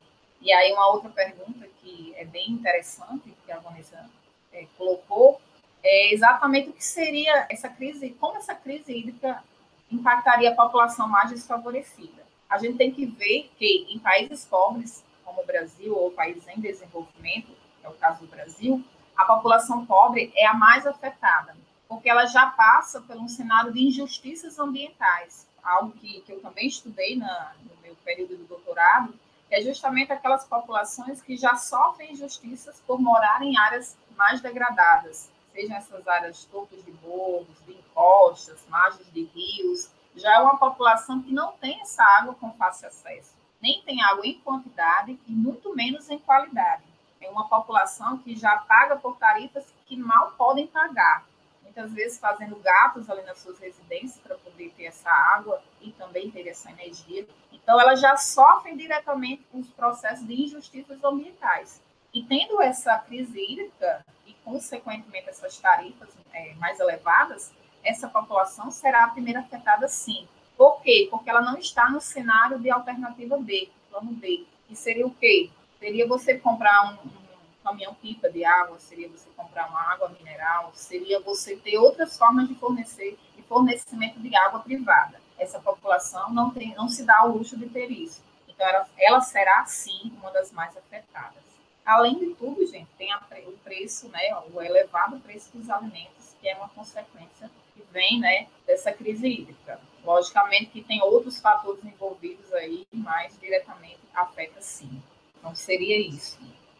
E 0.40 0.52
aí, 0.52 0.72
uma 0.72 0.88
outra 0.88 1.10
pergunta 1.10 1.66
que 1.80 2.14
é 2.16 2.24
bem 2.24 2.50
interessante, 2.50 3.34
que 3.44 3.52
a 3.52 3.58
Vanessa 3.58 4.08
é, 4.52 4.66
colocou, 4.76 5.40
é 5.82 6.12
exatamente 6.14 6.70
o 6.70 6.72
que 6.72 6.84
seria 6.84 7.46
essa 7.50 7.68
crise, 7.68 8.10
como 8.20 8.38
essa 8.38 8.54
crise 8.54 8.96
hídrica 8.96 9.42
impactaria 9.90 10.50
a 10.50 10.54
população 10.54 11.08
mais 11.08 11.30
desfavorecida. 11.30 12.22
A 12.48 12.58
gente 12.58 12.78
tem 12.78 12.92
que 12.92 13.06
ver 13.06 13.50
que 13.58 13.86
em 13.90 13.98
países 13.98 14.44
pobres, 14.44 15.04
como 15.24 15.42
o 15.42 15.46
Brasil, 15.46 15.96
ou 15.96 16.10
países 16.10 16.46
em 16.48 16.60
desenvolvimento, 16.60 17.48
que 17.80 17.86
é 17.86 17.88
o 17.88 17.94
caso 17.94 18.20
do 18.20 18.26
Brasil, 18.26 18.82
a 19.16 19.24
população 19.24 19.84
pobre 19.84 20.32
é 20.34 20.46
a 20.46 20.54
mais 20.54 20.86
afetada, 20.86 21.56
porque 21.88 22.08
ela 22.08 22.26
já 22.26 22.46
passa 22.46 23.00
por 23.00 23.16
um 23.16 23.28
cenário 23.28 23.72
de 23.72 23.86
injustiças 23.86 24.58
ambientais, 24.58 25.46
algo 25.62 25.92
que, 25.92 26.20
que 26.22 26.32
eu 26.32 26.40
também 26.40 26.66
estudei 26.66 27.16
na, 27.16 27.52
no 27.62 27.76
meu 27.82 27.94
período 27.96 28.36
do 28.36 28.44
doutorado, 28.44 29.14
é 29.50 29.60
justamente 29.60 30.12
aquelas 30.12 30.46
populações 30.46 31.20
que 31.20 31.36
já 31.36 31.56
sofrem 31.56 32.12
injustiças 32.12 32.80
por 32.86 33.00
morar 33.00 33.42
em 33.42 33.56
áreas 33.58 33.96
mais 34.16 34.40
degradadas, 34.40 35.30
sejam 35.52 35.76
essas 35.76 36.06
áreas 36.06 36.44
topos 36.44 36.84
de 36.84 36.92
morros, 37.02 37.56
de 37.66 37.72
encostas, 37.72 38.64
margens 38.68 39.10
de 39.12 39.24
rios, 39.24 39.90
já 40.14 40.36
é 40.36 40.38
uma 40.38 40.58
população 40.58 41.22
que 41.22 41.32
não 41.32 41.52
tem 41.52 41.80
essa 41.80 42.02
água 42.02 42.34
com 42.34 42.52
fácil 42.52 42.88
acesso, 42.88 43.34
nem 43.60 43.82
tem 43.82 44.02
água 44.02 44.26
em 44.26 44.38
quantidade 44.40 45.18
e 45.26 45.32
muito 45.32 45.74
menos 45.74 46.08
em 46.10 46.18
qualidade. 46.18 46.82
É 47.20 47.28
uma 47.28 47.48
população 47.48 48.18
que 48.18 48.34
já 48.34 48.56
paga 48.58 48.96
por 48.96 49.16
tarifas 49.16 49.72
que 49.86 49.96
mal 49.96 50.32
podem 50.32 50.66
pagar, 50.66 51.26
muitas 51.62 51.92
vezes 51.92 52.18
fazendo 52.18 52.56
gatos 52.56 53.08
ali 53.08 53.22
nas 53.22 53.38
suas 53.38 53.58
residências 53.58 54.18
para 54.18 54.36
poder 54.36 54.70
ter 54.76 54.86
essa 54.86 55.10
água 55.10 55.62
e 55.80 55.92
também 55.92 56.30
ter 56.30 56.46
essa 56.48 56.70
energia. 56.70 57.26
Então, 57.62 57.80
elas 57.80 58.00
já 58.00 58.16
sofrem 58.16 58.76
diretamente 58.76 59.44
com 59.50 59.58
os 59.58 59.68
processos 59.70 60.26
de 60.26 60.42
injustiças 60.42 61.02
ambientais. 61.04 61.80
E 62.12 62.22
tendo 62.24 62.60
essa 62.60 62.98
crise 62.98 63.38
hídrica 63.38 64.04
e, 64.26 64.34
consequentemente, 64.44 65.28
essas 65.28 65.56
tarifas 65.58 66.08
é, 66.32 66.54
mais 66.54 66.80
elevadas, 66.80 67.52
essa 67.84 68.08
população 68.08 68.70
será 68.70 69.04
a 69.04 69.08
primeira 69.08 69.40
afetada 69.40 69.88
sim. 69.88 70.26
Por 70.56 70.82
quê? 70.82 71.08
Porque 71.10 71.30
ela 71.30 71.40
não 71.40 71.56
está 71.56 71.88
no 71.88 72.00
cenário 72.00 72.58
de 72.58 72.70
alternativa 72.70 73.38
B, 73.38 73.70
plano 73.88 74.12
B, 74.12 74.44
que 74.68 74.76
seria 74.76 75.06
o 75.06 75.14
quê? 75.14 75.50
Seria 75.78 76.06
você 76.06 76.38
comprar 76.38 76.92
um, 76.92 77.08
um 77.08 77.20
caminhão-pipa 77.64 78.28
de 78.30 78.44
água, 78.44 78.78
seria 78.78 79.08
você 79.08 79.28
comprar 79.36 79.68
uma 79.68 79.80
água 79.92 80.10
mineral, 80.10 80.70
seria 80.74 81.20
você 81.20 81.56
ter 81.56 81.78
outras 81.78 82.18
formas 82.18 82.48
de 82.48 82.54
fornecer 82.56 83.18
de 83.36 83.42
fornecimento 83.42 84.20
de 84.20 84.36
água 84.36 84.60
privada. 84.60 85.20
Essa 85.40 85.58
população 85.58 86.32
não, 86.32 86.50
tem, 86.50 86.74
não 86.74 86.88
se 86.88 87.02
dá 87.04 87.24
o 87.24 87.32
luxo 87.38 87.56
de 87.56 87.66
ter 87.68 87.90
isso. 87.90 88.22
Então, 88.46 88.66
ela, 88.68 88.86
ela 88.98 89.20
será, 89.22 89.64
sim, 89.64 90.12
uma 90.20 90.30
das 90.30 90.52
mais 90.52 90.76
afetadas. 90.76 91.42
Além 91.84 92.18
de 92.18 92.34
tudo, 92.34 92.66
gente, 92.66 92.88
tem 92.98 93.10
a, 93.10 93.20
o 93.46 93.52
preço, 93.64 94.08
né, 94.08 94.20
o 94.52 94.60
elevado 94.60 95.18
preço 95.20 95.50
dos 95.54 95.70
alimentos, 95.70 96.36
que 96.40 96.48
é 96.48 96.54
uma 96.56 96.68
consequência 96.68 97.50
que 97.74 97.82
vem 97.90 98.20
né, 98.20 98.48
dessa 98.66 98.92
crise 98.92 99.26
hídrica. 99.26 99.80
Logicamente 100.04 100.66
que 100.66 100.82
tem 100.82 101.02
outros 101.02 101.40
fatores 101.40 101.82
envolvidos 101.84 102.52
aí, 102.52 102.86
mas 102.92 103.38
diretamente 103.40 103.98
afeta 104.14 104.60
sim. 104.60 105.02
Então, 105.38 105.54
seria 105.54 105.98
isso. 105.98 106.38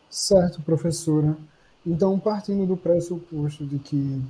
Certo, 0.08 0.60
professora. 0.62 1.36
Então, 1.86 2.18
partindo 2.20 2.66
do 2.66 2.76
pressuposto 2.76 3.64
de 3.64 3.78
que 3.78 4.22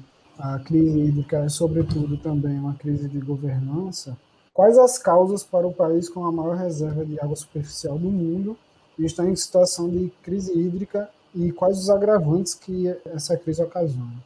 a 0.43 0.59
crise 0.59 0.99
hídrica 0.99 1.45
é, 1.45 1.49
sobretudo, 1.49 2.17
também 2.17 2.59
uma 2.59 2.75
crise 2.75 3.09
de 3.09 3.19
governança, 3.19 4.17
quais 4.55 4.79
as 4.79 4.99
causas 4.99 5.45
para 5.45 5.67
o 5.67 5.73
país 5.73 6.09
com 6.09 6.25
a 6.25 6.33
maior 6.33 6.57
reserva 6.57 7.05
de 7.05 7.21
água 7.21 7.37
superficial 7.37 7.99
do 7.99 8.11
mundo 8.11 8.57
está 8.99 9.25
em 9.25 9.37
situação 9.37 9.89
de 9.89 10.11
crise 10.23 10.53
hídrica 10.59 11.11
e 11.35 11.53
quais 11.53 11.79
os 11.79 11.91
agravantes 11.91 12.55
que 12.55 12.89
essa 13.07 13.37
crise 13.37 13.63
ocasiona? 13.63 14.17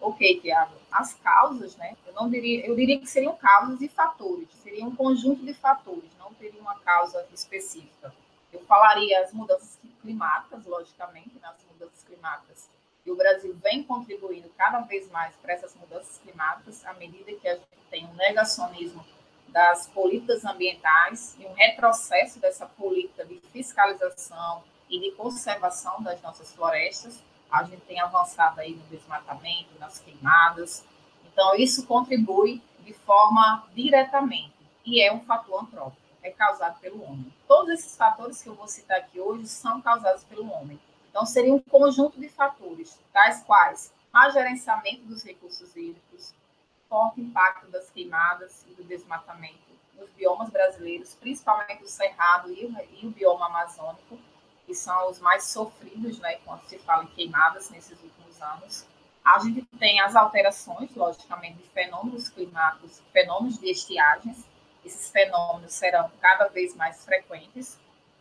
Ok, 0.00 0.40
Tiago. 0.40 0.72
As 0.90 1.14
causas, 1.14 1.76
né? 1.76 1.94
Eu 2.06 2.14
não 2.14 2.28
diria, 2.28 2.66
eu 2.66 2.74
diria 2.74 2.98
que 2.98 3.06
seriam 3.06 3.36
causas 3.36 3.80
e 3.80 3.88
fatores, 3.88 4.48
seria 4.62 4.84
um 4.84 4.94
conjunto 4.94 5.44
de 5.44 5.54
fatores, 5.54 6.10
não 6.18 6.32
teria 6.34 6.60
uma 6.60 6.74
causa 6.80 7.24
específica. 7.32 8.12
Eu 8.52 8.60
falaria 8.60 9.22
as 9.22 9.32
mudanças 9.32 9.78
climáticas, 10.02 10.64
logicamente, 10.66 11.38
nas 11.40 11.52
né, 11.52 11.58
mudanças 11.72 12.02
climáticas. 12.02 12.68
O 13.10 13.16
Brasil 13.16 13.52
vem 13.60 13.82
contribuindo 13.82 14.48
cada 14.56 14.80
vez 14.80 15.10
mais 15.10 15.34
para 15.36 15.54
essas 15.54 15.74
mudanças 15.74 16.18
climáticas, 16.18 16.86
à 16.86 16.92
medida 16.94 17.32
que 17.32 17.48
a 17.48 17.56
gente 17.56 17.66
tem 17.90 18.06
um 18.06 18.14
negacionismo 18.14 19.04
das 19.48 19.88
políticas 19.88 20.44
ambientais 20.44 21.34
e 21.36 21.44
um 21.44 21.52
retrocesso 21.52 22.38
dessa 22.38 22.66
política 22.66 23.24
de 23.24 23.40
fiscalização 23.52 24.62
e 24.88 25.00
de 25.00 25.10
conservação 25.16 26.00
das 26.02 26.22
nossas 26.22 26.54
florestas. 26.54 27.20
A 27.50 27.64
gente 27.64 27.80
tem 27.80 28.00
avançado 28.00 28.60
aí 28.60 28.76
no 28.76 28.82
desmatamento, 28.84 29.76
nas 29.80 29.98
queimadas. 29.98 30.84
Então, 31.24 31.56
isso 31.56 31.86
contribui 31.88 32.62
de 32.78 32.92
forma 32.92 33.66
diretamente 33.74 34.54
e 34.86 35.02
é 35.02 35.12
um 35.12 35.20
fator 35.24 35.64
antrópico 35.64 36.00
é 36.22 36.30
causado 36.30 36.78
pelo 36.80 37.02
homem. 37.02 37.32
Todos 37.48 37.70
esses 37.70 37.96
fatores 37.96 38.42
que 38.42 38.48
eu 38.48 38.54
vou 38.54 38.68
citar 38.68 38.98
aqui 38.98 39.18
hoje 39.18 39.46
são 39.48 39.80
causados 39.80 40.22
pelo 40.24 40.50
homem. 40.52 40.78
Então, 41.10 41.26
seria 41.26 41.52
um 41.52 41.60
conjunto 41.60 42.18
de 42.18 42.28
fatores, 42.28 42.98
tais 43.12 43.42
quais 43.42 43.92
má 44.12 44.30
gerenciamento 44.30 45.02
dos 45.02 45.22
recursos 45.24 45.76
hídricos, 45.76 46.32
forte 46.88 47.20
impacto 47.20 47.68
das 47.68 47.90
queimadas 47.90 48.64
e 48.68 48.74
do 48.74 48.84
desmatamento 48.84 49.70
nos 49.96 50.10
biomas 50.10 50.48
brasileiros, 50.50 51.14
principalmente 51.14 51.84
o 51.84 51.88
cerrado 51.88 52.52
e 52.52 52.64
o, 52.64 52.76
e 53.02 53.06
o 53.06 53.10
bioma 53.10 53.46
amazônico, 53.46 54.18
que 54.66 54.74
são 54.74 55.10
os 55.10 55.18
mais 55.20 55.44
sofridos 55.44 56.18
né, 56.20 56.36
quando 56.44 56.62
se 56.62 56.78
fala 56.78 57.04
em 57.04 57.08
queimadas 57.08 57.70
nesses 57.70 58.00
últimos 58.02 58.40
anos. 58.40 58.86
A 59.24 59.38
gente 59.40 59.62
tem 59.78 60.00
as 60.00 60.16
alterações, 60.16 60.94
logicamente, 60.94 61.58
de 61.58 61.68
fenômenos 61.68 62.28
climáticos, 62.28 63.02
fenômenos 63.12 63.58
de 63.58 63.70
estiagens, 63.70 64.48
esses 64.84 65.10
fenômenos 65.10 65.72
serão 65.74 66.10
cada 66.20 66.48
vez 66.48 66.74
mais 66.74 67.04
frequentes, 67.04 67.78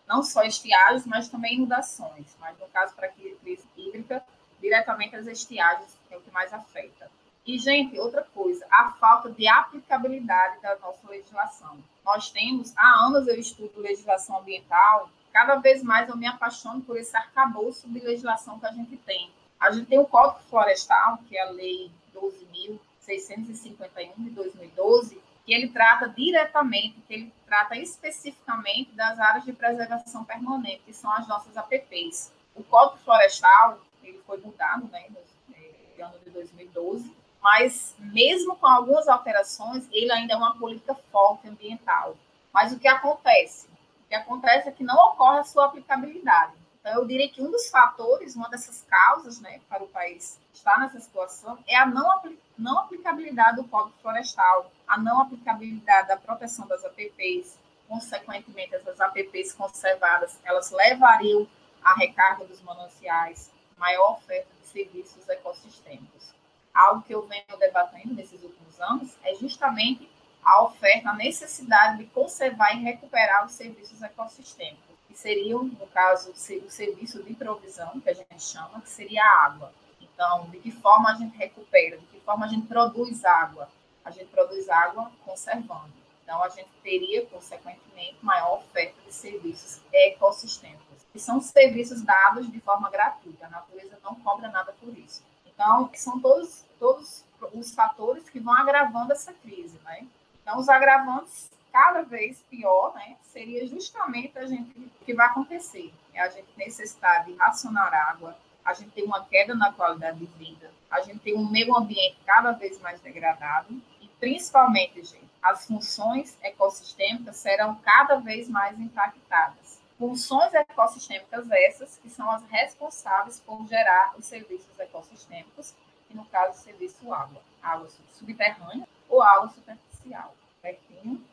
não 0.09 0.23
só 0.23 0.41
estiagens, 0.41 1.05
mas 1.05 1.29
também 1.29 1.53
inundações. 1.53 2.25
Mas 2.39 2.57
no 2.57 2.67
caso 2.69 2.95
para 2.95 3.05
a 3.07 3.11
crise 3.11 3.63
hídrica, 3.77 4.23
diretamente 4.59 5.15
as 5.15 5.27
estiagens 5.27 5.95
é 6.09 6.17
o 6.17 6.21
que 6.21 6.31
mais 6.31 6.51
afeta. 6.51 7.11
E, 7.45 7.59
gente, 7.59 7.97
outra 7.99 8.23
coisa, 8.33 8.65
a 8.69 8.91
falta 8.93 9.29
de 9.29 9.47
aplicabilidade 9.47 10.59
da 10.61 10.75
nossa 10.77 11.07
legislação. 11.07 11.77
Nós 12.03 12.31
temos, 12.31 12.73
há 12.75 13.05
anos 13.05 13.27
eu 13.27 13.39
estudo 13.39 13.79
legislação 13.79 14.39
ambiental, 14.39 15.09
cada 15.31 15.55
vez 15.55 15.83
mais 15.83 16.09
eu 16.09 16.17
me 16.17 16.27
apaixono 16.27 16.81
por 16.81 16.97
esse 16.97 17.15
arcabouço 17.15 17.87
de 17.87 17.99
legislação 17.99 18.59
que 18.59 18.65
a 18.65 18.71
gente 18.71 18.97
tem. 18.97 19.31
A 19.59 19.71
gente 19.71 19.87
tem 19.87 19.99
o 19.99 20.05
Código 20.05 20.39
Florestal, 20.49 21.19
que 21.27 21.37
é 21.37 21.41
a 21.41 21.51
Lei 21.51 21.91
12.651 22.15 24.13
de 24.17 24.29
2012, 24.31 25.21
que 25.49 25.53
ele 25.55 25.69
trata 25.69 26.07
diretamente, 26.07 27.01
que 27.07 27.13
ele 27.15 27.33
trata 27.47 27.75
especificamente 27.75 28.91
das 28.91 29.19
áreas 29.19 29.43
de 29.43 29.51
preservação 29.51 30.23
permanente, 30.23 30.83
que 30.85 30.93
são 30.93 31.11
as 31.11 31.27
nossas 31.27 31.57
APPs. 31.57 32.31
O 32.53 32.63
Código 32.63 32.99
Florestal, 32.99 33.79
ele 34.03 34.21
foi 34.27 34.37
mudado 34.37 34.87
né, 34.89 35.07
no 35.09 35.17
eh, 35.55 36.03
ano 36.03 36.19
de 36.23 36.29
2012, 36.29 37.11
mas 37.41 37.95
mesmo 37.97 38.57
com 38.57 38.67
algumas 38.67 39.07
alterações, 39.07 39.89
ele 39.91 40.11
ainda 40.11 40.33
é 40.33 40.37
uma 40.37 40.55
política 40.55 40.93
forte 41.11 41.47
ambiental. 41.47 42.15
Mas 42.53 42.71
o 42.71 42.77
que 42.77 42.87
acontece? 42.87 43.65
O 44.05 44.07
que 44.07 44.13
acontece 44.13 44.69
é 44.69 44.71
que 44.71 44.83
não 44.83 44.97
ocorre 45.07 45.39
a 45.39 45.43
sua 45.43 45.65
aplicabilidade. 45.65 46.53
Então, 46.79 46.93
eu 46.93 47.05
diria 47.05 47.29
que 47.29 47.41
um 47.41 47.51
dos 47.51 47.69
fatores, 47.69 48.35
uma 48.35 48.49
dessas 48.49 48.85
causas 48.89 49.41
né, 49.41 49.59
para 49.67 49.83
o 49.83 49.87
país 49.87 50.39
estar 50.53 50.79
nessa 50.79 50.99
situação 50.99 51.57
é 51.67 51.75
a 51.75 51.85
não, 51.85 52.21
não 52.57 52.79
aplicabilidade 52.79 53.57
do 53.57 53.65
Código 53.65 53.97
Florestal, 54.01 54.71
a 54.87 54.97
não 54.97 55.21
aplicabilidade 55.21 56.07
da 56.07 56.15
proteção 56.15 56.65
das 56.67 56.85
APPs. 56.85 57.59
Consequentemente, 57.87 58.75
essas 58.75 59.01
APPs 59.01 59.53
conservadas, 59.53 60.39
elas 60.45 60.71
levariam 60.71 61.47
à 61.83 61.95
recarga 61.95 62.45
dos 62.45 62.61
mananciais, 62.61 63.51
maior 63.77 64.13
oferta 64.13 64.47
de 64.61 64.67
serviços 64.67 65.27
ecossistêmicos. 65.27 66.33
Algo 66.73 67.01
que 67.01 67.13
eu 67.13 67.27
venho 67.27 67.43
debatendo 67.59 68.13
nesses 68.13 68.41
últimos 68.41 68.79
anos 68.79 69.17
é 69.23 69.35
justamente 69.35 70.09
a 70.45 70.63
oferta, 70.63 71.09
a 71.09 71.15
necessidade 71.15 71.97
de 71.97 72.05
conservar 72.05 72.73
e 72.73 72.83
recuperar 72.83 73.45
os 73.45 73.53
serviços 73.53 74.01
ecossistêmicos 74.01 74.88
seriam, 75.19 75.65
no 75.65 75.87
caso, 75.87 76.31
o 76.31 76.69
serviço 76.69 77.21
de 77.23 77.33
provisão, 77.33 77.99
que 77.99 78.09
a 78.09 78.13
gente 78.13 78.41
chama, 78.41 78.81
que 78.81 78.89
seria 78.89 79.21
a 79.21 79.45
água. 79.45 79.73
Então, 79.99 80.49
de 80.49 80.59
que 80.59 80.71
forma 80.71 81.11
a 81.11 81.13
gente 81.13 81.37
recupera, 81.37 81.97
de 81.97 82.05
que 82.05 82.19
forma 82.21 82.45
a 82.45 82.49
gente 82.49 82.67
produz 82.67 83.25
água? 83.25 83.69
A 84.03 84.11
gente 84.11 84.27
produz 84.27 84.69
água 84.69 85.11
conservando. 85.25 85.91
Então, 86.23 86.41
a 86.41 86.49
gente 86.49 86.69
teria, 86.81 87.25
consequentemente, 87.25 88.17
maior 88.21 88.59
oferta 88.59 88.95
de 89.05 89.13
serviços 89.13 89.81
ecossistêmicos, 89.91 91.05
que 91.11 91.19
são 91.19 91.41
serviços 91.41 92.01
dados 92.01 92.49
de 92.49 92.59
forma 92.61 92.89
gratuita. 92.89 93.47
A 93.47 93.49
natureza 93.49 93.99
não 94.03 94.15
cobra 94.15 94.47
nada 94.47 94.73
por 94.79 94.97
isso. 94.97 95.21
Então, 95.45 95.89
são 95.95 96.19
todos, 96.21 96.63
todos 96.79 97.25
os 97.53 97.73
fatores 97.73 98.29
que 98.29 98.39
vão 98.39 98.53
agravando 98.53 99.11
essa 99.11 99.33
crise. 99.33 99.77
Né? 99.83 100.07
Então, 100.41 100.59
os 100.59 100.69
agravantes 100.69 101.49
cada 101.71 102.01
vez 102.01 102.41
pior, 102.49 102.93
né, 102.95 103.17
seria 103.21 103.65
justamente 103.67 104.37
a 104.37 104.45
gente 104.45 104.77
o 104.77 105.05
que 105.05 105.13
vai 105.13 105.27
acontecer. 105.27 105.93
É 106.13 106.21
a 106.21 106.29
gente 106.29 106.47
necessitar 106.57 107.25
de 107.25 107.33
racionar 107.35 107.93
água, 107.93 108.37
a 108.63 108.73
gente 108.73 108.91
tem 108.91 109.03
uma 109.03 109.25
queda 109.25 109.55
na 109.55 109.71
qualidade 109.73 110.19
de 110.19 110.25
vida, 110.37 110.71
a 110.91 111.01
gente 111.01 111.19
tem 111.19 111.35
um 111.35 111.49
meio 111.49 111.75
ambiente 111.75 112.17
cada 112.25 112.51
vez 112.51 112.79
mais 112.81 112.99
degradado 113.01 113.73
e, 114.01 114.07
principalmente, 114.19 115.03
gente, 115.03 115.29
as 115.41 115.65
funções 115.65 116.37
ecossistêmicas 116.41 117.37
serão 117.37 117.75
cada 117.75 118.17
vez 118.17 118.49
mais 118.49 118.77
impactadas. 118.79 119.79
Funções 119.97 120.53
ecossistêmicas 120.53 121.49
essas 121.51 121.97
que 121.97 122.09
são 122.09 122.29
as 122.29 122.43
responsáveis 122.49 123.39
por 123.39 123.67
gerar 123.67 124.13
os 124.17 124.25
serviços 124.25 124.79
ecossistêmicos, 124.79 125.73
e 126.09 126.15
no 126.15 126.25
caso, 126.25 126.59
o 126.59 126.63
serviço 126.63 127.13
água, 127.13 127.41
água 127.61 127.87
subterrânea 128.13 128.87
ou 129.07 129.21
água 129.21 129.49
superficial. 129.49 130.35
Certinho? 130.61 131.23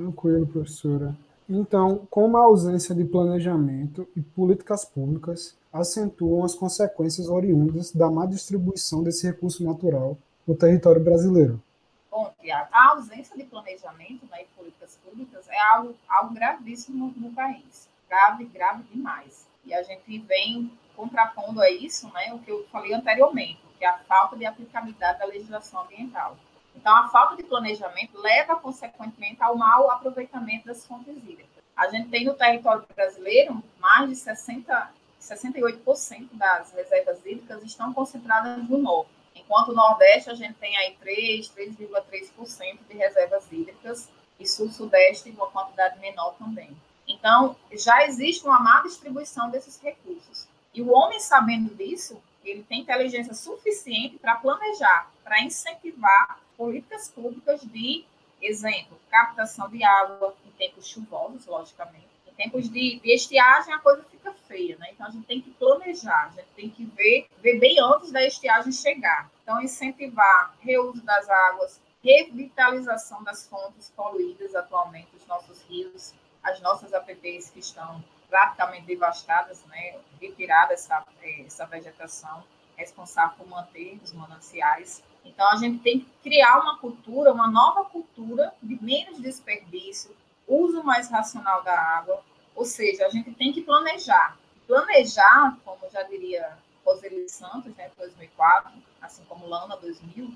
Tranquilo, 0.00 0.46
professora. 0.46 1.14
Então, 1.46 2.06
como 2.10 2.38
a 2.38 2.44
ausência 2.44 2.94
de 2.94 3.04
planejamento 3.04 4.08
e 4.16 4.22
políticas 4.22 4.82
públicas 4.82 5.58
acentuam 5.70 6.42
as 6.42 6.54
consequências 6.54 7.28
oriundas 7.28 7.92
da 7.92 8.10
má 8.10 8.24
distribuição 8.24 9.02
desse 9.02 9.26
recurso 9.26 9.62
natural 9.62 10.16
no 10.46 10.56
território 10.56 11.04
brasileiro? 11.04 11.62
Bom, 12.10 12.32
a 12.50 12.90
ausência 12.92 13.36
de 13.36 13.44
planejamento 13.44 14.24
né, 14.30 14.42
e 14.42 14.46
políticas 14.56 14.98
públicas 15.04 15.46
é 15.50 15.60
algo, 15.74 15.94
algo 16.08 16.34
gravíssimo 16.34 17.12
no, 17.14 17.28
no 17.28 17.34
país. 17.34 17.86
Grave, 18.08 18.46
grave 18.46 18.84
demais. 18.84 19.46
E 19.66 19.74
a 19.74 19.82
gente 19.82 20.18
vem 20.20 20.72
contrapondo 20.96 21.60
a 21.60 21.70
isso 21.70 22.10
né, 22.14 22.32
o 22.32 22.38
que 22.38 22.50
eu 22.50 22.66
falei 22.72 22.94
anteriormente, 22.94 23.60
que 23.78 23.84
é 23.84 23.88
a 23.88 23.98
falta 23.98 24.34
de 24.34 24.46
aplicabilidade 24.46 25.18
da 25.18 25.26
legislação 25.26 25.82
ambiental. 25.82 26.38
Então, 26.74 26.96
a 26.96 27.08
falta 27.08 27.36
de 27.36 27.42
planejamento 27.42 28.18
leva, 28.18 28.56
consequentemente, 28.56 29.42
ao 29.42 29.56
mau 29.56 29.90
aproveitamento 29.90 30.66
das 30.66 30.86
fontes 30.86 31.16
hídricas. 31.16 31.62
A 31.76 31.88
gente 31.88 32.08
tem 32.08 32.24
no 32.24 32.34
território 32.34 32.84
brasileiro 32.94 33.62
mais 33.78 34.08
de 34.08 34.16
60, 34.16 34.90
68% 35.20 36.28
das 36.32 36.72
reservas 36.72 37.18
hídricas 37.24 37.62
estão 37.62 37.92
concentradas 37.92 38.68
no 38.68 38.78
norte, 38.78 39.10
enquanto 39.34 39.68
no 39.68 39.74
Nordeste 39.74 40.30
a 40.30 40.34
gente 40.34 40.54
tem 40.54 40.76
aí 40.76 40.96
3, 41.00 41.48
3,3% 41.50 42.78
de 42.88 42.96
reservas 42.96 43.50
hídricas 43.50 44.08
e 44.38 44.46
Sul-Sudeste 44.46 45.30
uma 45.30 45.48
quantidade 45.48 45.98
menor 45.98 46.34
também. 46.38 46.76
Então, 47.06 47.56
já 47.72 48.04
existe 48.06 48.46
uma 48.46 48.60
má 48.60 48.82
distribuição 48.82 49.50
desses 49.50 49.80
recursos. 49.80 50.48
E 50.72 50.80
o 50.80 50.92
homem, 50.92 51.18
sabendo 51.18 51.74
disso, 51.74 52.22
ele 52.44 52.62
tem 52.62 52.80
inteligência 52.80 53.34
suficiente 53.34 54.18
para 54.18 54.36
planejar, 54.36 55.10
para 55.24 55.42
incentivar 55.42 56.40
políticas 56.60 57.08
públicas 57.08 57.62
de, 57.62 58.04
exemplo, 58.42 59.00
captação 59.10 59.66
de 59.70 59.82
água 59.82 60.36
em 60.44 60.50
tempos 60.50 60.86
chuvosos, 60.86 61.46
logicamente. 61.46 62.06
Em 62.30 62.34
tempos 62.34 62.68
de, 62.68 63.00
de 63.00 63.14
estiagem, 63.14 63.72
a 63.72 63.78
coisa 63.78 64.04
fica 64.10 64.30
feia, 64.46 64.76
né? 64.76 64.88
Então, 64.92 65.06
a 65.06 65.10
gente 65.10 65.26
tem 65.26 65.40
que 65.40 65.52
planejar, 65.52 66.26
a 66.26 66.28
gente 66.28 66.48
tem 66.54 66.68
que 66.68 66.84
ver, 66.84 67.28
ver 67.38 67.58
bem 67.58 67.80
antes 67.80 68.12
da 68.12 68.22
estiagem 68.26 68.72
chegar. 68.72 69.30
Então, 69.42 69.62
incentivar 69.62 70.54
reuso 70.60 71.02
das 71.02 71.30
águas, 71.30 71.80
revitalização 72.04 73.24
das 73.24 73.48
fontes 73.48 73.90
poluídas 73.96 74.54
atualmente, 74.54 75.16
os 75.16 75.26
nossos 75.26 75.62
rios, 75.62 76.12
as 76.42 76.60
nossas 76.60 76.92
APPs 76.92 77.48
que 77.48 77.60
estão 77.60 78.04
praticamente 78.28 78.84
devastadas, 78.84 79.64
né? 79.64 79.98
Retirar 80.20 80.70
essa, 80.70 81.06
essa 81.46 81.64
vegetação 81.64 82.44
responsável 82.76 83.38
por 83.38 83.48
manter 83.48 83.98
os 84.04 84.12
mananciais 84.12 85.02
então, 85.24 85.48
a 85.50 85.56
gente 85.56 85.82
tem 85.82 86.00
que 86.00 86.10
criar 86.22 86.60
uma 86.60 86.78
cultura, 86.78 87.32
uma 87.32 87.50
nova 87.50 87.84
cultura 87.84 88.52
de 88.62 88.82
menos 88.82 89.20
desperdício, 89.20 90.14
uso 90.46 90.82
mais 90.82 91.08
racional 91.08 91.62
da 91.62 91.78
água, 91.78 92.22
ou 92.54 92.64
seja, 92.64 93.06
a 93.06 93.08
gente 93.08 93.32
tem 93.32 93.52
que 93.52 93.62
planejar. 93.62 94.36
Planejar, 94.66 95.56
como 95.64 95.88
já 95.90 96.02
diria 96.02 96.58
Roseli 96.84 97.28
Santos, 97.28 97.74
né, 97.74 97.90
2004, 97.96 98.72
assim 99.00 99.24
como 99.24 99.46
Lana, 99.46 99.76
2000, 99.76 100.30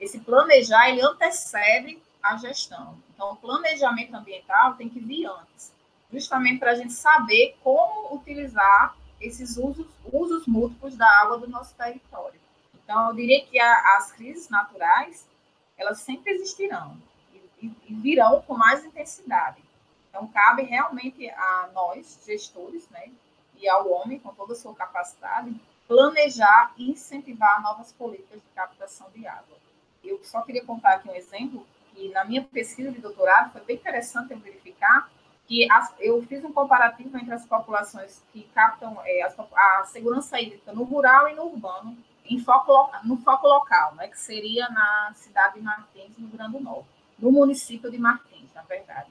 esse 0.00 0.18
planejar, 0.18 0.88
ele 0.88 1.02
antecede 1.02 2.02
a 2.22 2.36
gestão. 2.36 2.98
Então, 3.14 3.32
o 3.32 3.36
planejamento 3.36 4.14
ambiental 4.14 4.74
tem 4.74 4.88
que 4.88 4.98
vir 4.98 5.26
antes, 5.26 5.72
justamente 6.12 6.58
para 6.58 6.72
a 6.72 6.74
gente 6.74 6.92
saber 6.92 7.56
como 7.62 8.14
utilizar 8.14 8.96
esses 9.20 9.56
usos, 9.56 9.86
usos 10.12 10.46
múltiplos 10.46 10.96
da 10.96 11.08
água 11.20 11.38
do 11.38 11.48
nosso 11.48 11.74
território. 11.74 12.40
Então, 12.84 13.08
eu 13.08 13.14
diria 13.14 13.44
que 13.44 13.58
a, 13.58 13.96
as 13.96 14.12
crises 14.12 14.48
naturais, 14.48 15.28
elas 15.76 16.00
sempre 16.00 16.32
existirão 16.32 16.96
e, 17.32 17.66
e, 17.88 17.94
virão 17.94 18.42
com 18.42 18.56
mais 18.56 18.84
intensidade. 18.84 19.62
Então, 20.08 20.26
cabe 20.28 20.62
realmente 20.62 21.28
a 21.30 21.70
nós, 21.72 22.20
gestores, 22.26 22.88
né, 22.90 23.10
e 23.56 23.68
ao 23.68 23.90
homem, 23.90 24.18
com 24.18 24.34
toda 24.34 24.52
a 24.52 24.56
sua 24.56 24.74
capacidade, 24.74 25.54
planejar 25.86 26.72
e 26.76 26.90
incentivar 26.90 27.62
novas 27.62 27.92
políticas 27.92 28.40
de 28.40 28.48
captação 28.54 29.08
de 29.14 29.26
água. 29.26 29.56
Eu 30.02 30.22
só 30.24 30.42
queria 30.42 30.64
contar 30.64 30.94
aqui 30.94 31.08
um 31.08 31.14
exemplo, 31.14 31.66
que 31.94 32.08
na 32.10 32.24
minha 32.24 32.42
pesquisa 32.42 32.90
de 32.90 33.00
doutorado 33.00 33.52
foi 33.52 33.60
bem 33.62 33.76
interessante 33.76 34.32
eu 34.32 34.38
verificar 34.38 35.10
que 35.46 35.70
as, 35.70 35.94
eu 35.98 36.22
fiz 36.22 36.44
um 36.44 36.52
comparativo 36.52 37.16
entre 37.16 37.34
as 37.34 37.44
populações 37.44 38.22
que 38.32 38.44
captam 38.54 38.98
é, 39.04 39.22
a 39.22 39.84
segurança 39.84 40.40
hídrica 40.40 40.72
no 40.72 40.84
rural 40.84 41.28
e 41.28 41.34
no 41.34 41.44
urbano, 41.44 41.96
em 42.32 42.38
foco, 42.38 42.90
no 43.04 43.16
foco 43.18 43.46
local, 43.46 43.94
né, 43.94 44.08
que 44.08 44.18
seria 44.18 44.68
na 44.70 45.12
cidade 45.14 45.54
de 45.54 45.60
Martins, 45.60 46.16
no 46.16 46.28
Rio 46.28 46.36
Grande 46.36 46.52
do 46.52 46.60
Norte, 46.60 46.88
no 47.18 47.30
município 47.30 47.90
de 47.90 47.98
Martins, 47.98 48.52
na 48.54 48.62
verdade. 48.62 49.10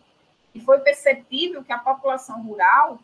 E 0.53 0.59
foi 0.59 0.79
perceptível 0.79 1.63
que 1.63 1.71
a 1.71 1.77
população 1.77 2.41
rural, 2.43 2.99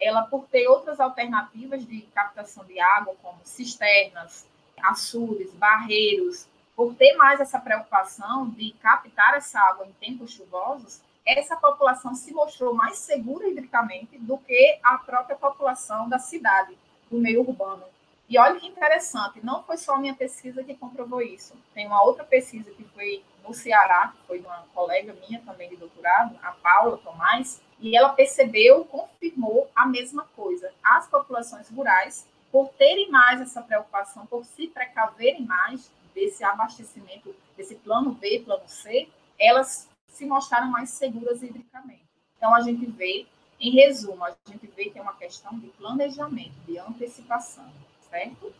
ela 0.00 0.22
por 0.22 0.46
ter 0.46 0.68
outras 0.68 1.00
alternativas 1.00 1.84
de 1.86 2.02
captação 2.14 2.64
de 2.64 2.78
água, 2.78 3.14
como 3.22 3.38
cisternas, 3.44 4.46
açudes, 4.82 5.52
barreiros, 5.54 6.46
por 6.74 6.94
ter 6.94 7.14
mais 7.16 7.40
essa 7.40 7.58
preocupação 7.58 8.48
de 8.50 8.72
captar 8.82 9.34
essa 9.34 9.58
água 9.60 9.86
em 9.86 9.92
tempos 9.92 10.32
chuvosos, 10.32 11.00
essa 11.26 11.56
população 11.56 12.14
se 12.14 12.32
mostrou 12.32 12.72
mais 12.72 12.98
segura 12.98 13.48
hidricamente 13.48 14.16
do 14.18 14.38
que 14.38 14.78
a 14.82 14.96
própria 14.98 15.36
população 15.36 16.08
da 16.08 16.18
cidade, 16.18 16.78
do 17.10 17.18
meio 17.18 17.40
urbano. 17.40 17.82
E 18.28 18.38
olha 18.38 18.58
que 18.58 18.66
interessante, 18.66 19.44
não 19.44 19.62
foi 19.62 19.76
só 19.76 19.94
a 19.94 19.98
minha 19.98 20.14
pesquisa 20.14 20.64
que 20.64 20.74
comprovou 20.74 21.22
isso. 21.22 21.54
Tem 21.72 21.86
uma 21.86 22.02
outra 22.02 22.24
pesquisa 22.24 22.72
que 22.72 22.82
foi 22.84 23.22
no 23.46 23.54
Ceará, 23.54 24.12
que 24.16 24.26
foi 24.26 24.40
de 24.40 24.46
uma 24.46 24.66
colega 24.74 25.16
minha 25.28 25.40
também 25.42 25.68
de 25.68 25.76
doutorado, 25.76 26.36
a 26.42 26.50
Paula 26.50 26.98
Tomás, 26.98 27.62
e 27.78 27.96
ela 27.96 28.08
percebeu, 28.08 28.84
confirmou 28.84 29.70
a 29.76 29.86
mesma 29.86 30.24
coisa. 30.34 30.72
As 30.82 31.06
populações 31.06 31.68
rurais, 31.68 32.26
por 32.50 32.68
terem 32.70 33.08
mais 33.10 33.40
essa 33.40 33.62
preocupação, 33.62 34.26
por 34.26 34.44
se 34.44 34.66
precaverem 34.66 35.42
mais 35.42 35.88
desse 36.12 36.42
abastecimento, 36.42 37.32
desse 37.56 37.76
plano 37.76 38.10
B, 38.10 38.42
plano 38.44 38.66
C, 38.66 39.08
elas 39.38 39.88
se 40.08 40.26
mostraram 40.26 40.68
mais 40.68 40.90
seguras 40.90 41.42
hidricamente. 41.44 42.02
Então, 42.36 42.52
a 42.52 42.60
gente 42.60 42.86
vê, 42.86 43.26
em 43.60 43.70
resumo, 43.70 44.24
a 44.24 44.34
gente 44.48 44.66
vê 44.66 44.86
que 44.86 44.98
é 44.98 45.02
uma 45.02 45.14
questão 45.14 45.56
de 45.58 45.68
planejamento, 45.68 46.54
de 46.66 46.76
antecipação 46.78 47.70
certo? 48.16 48.52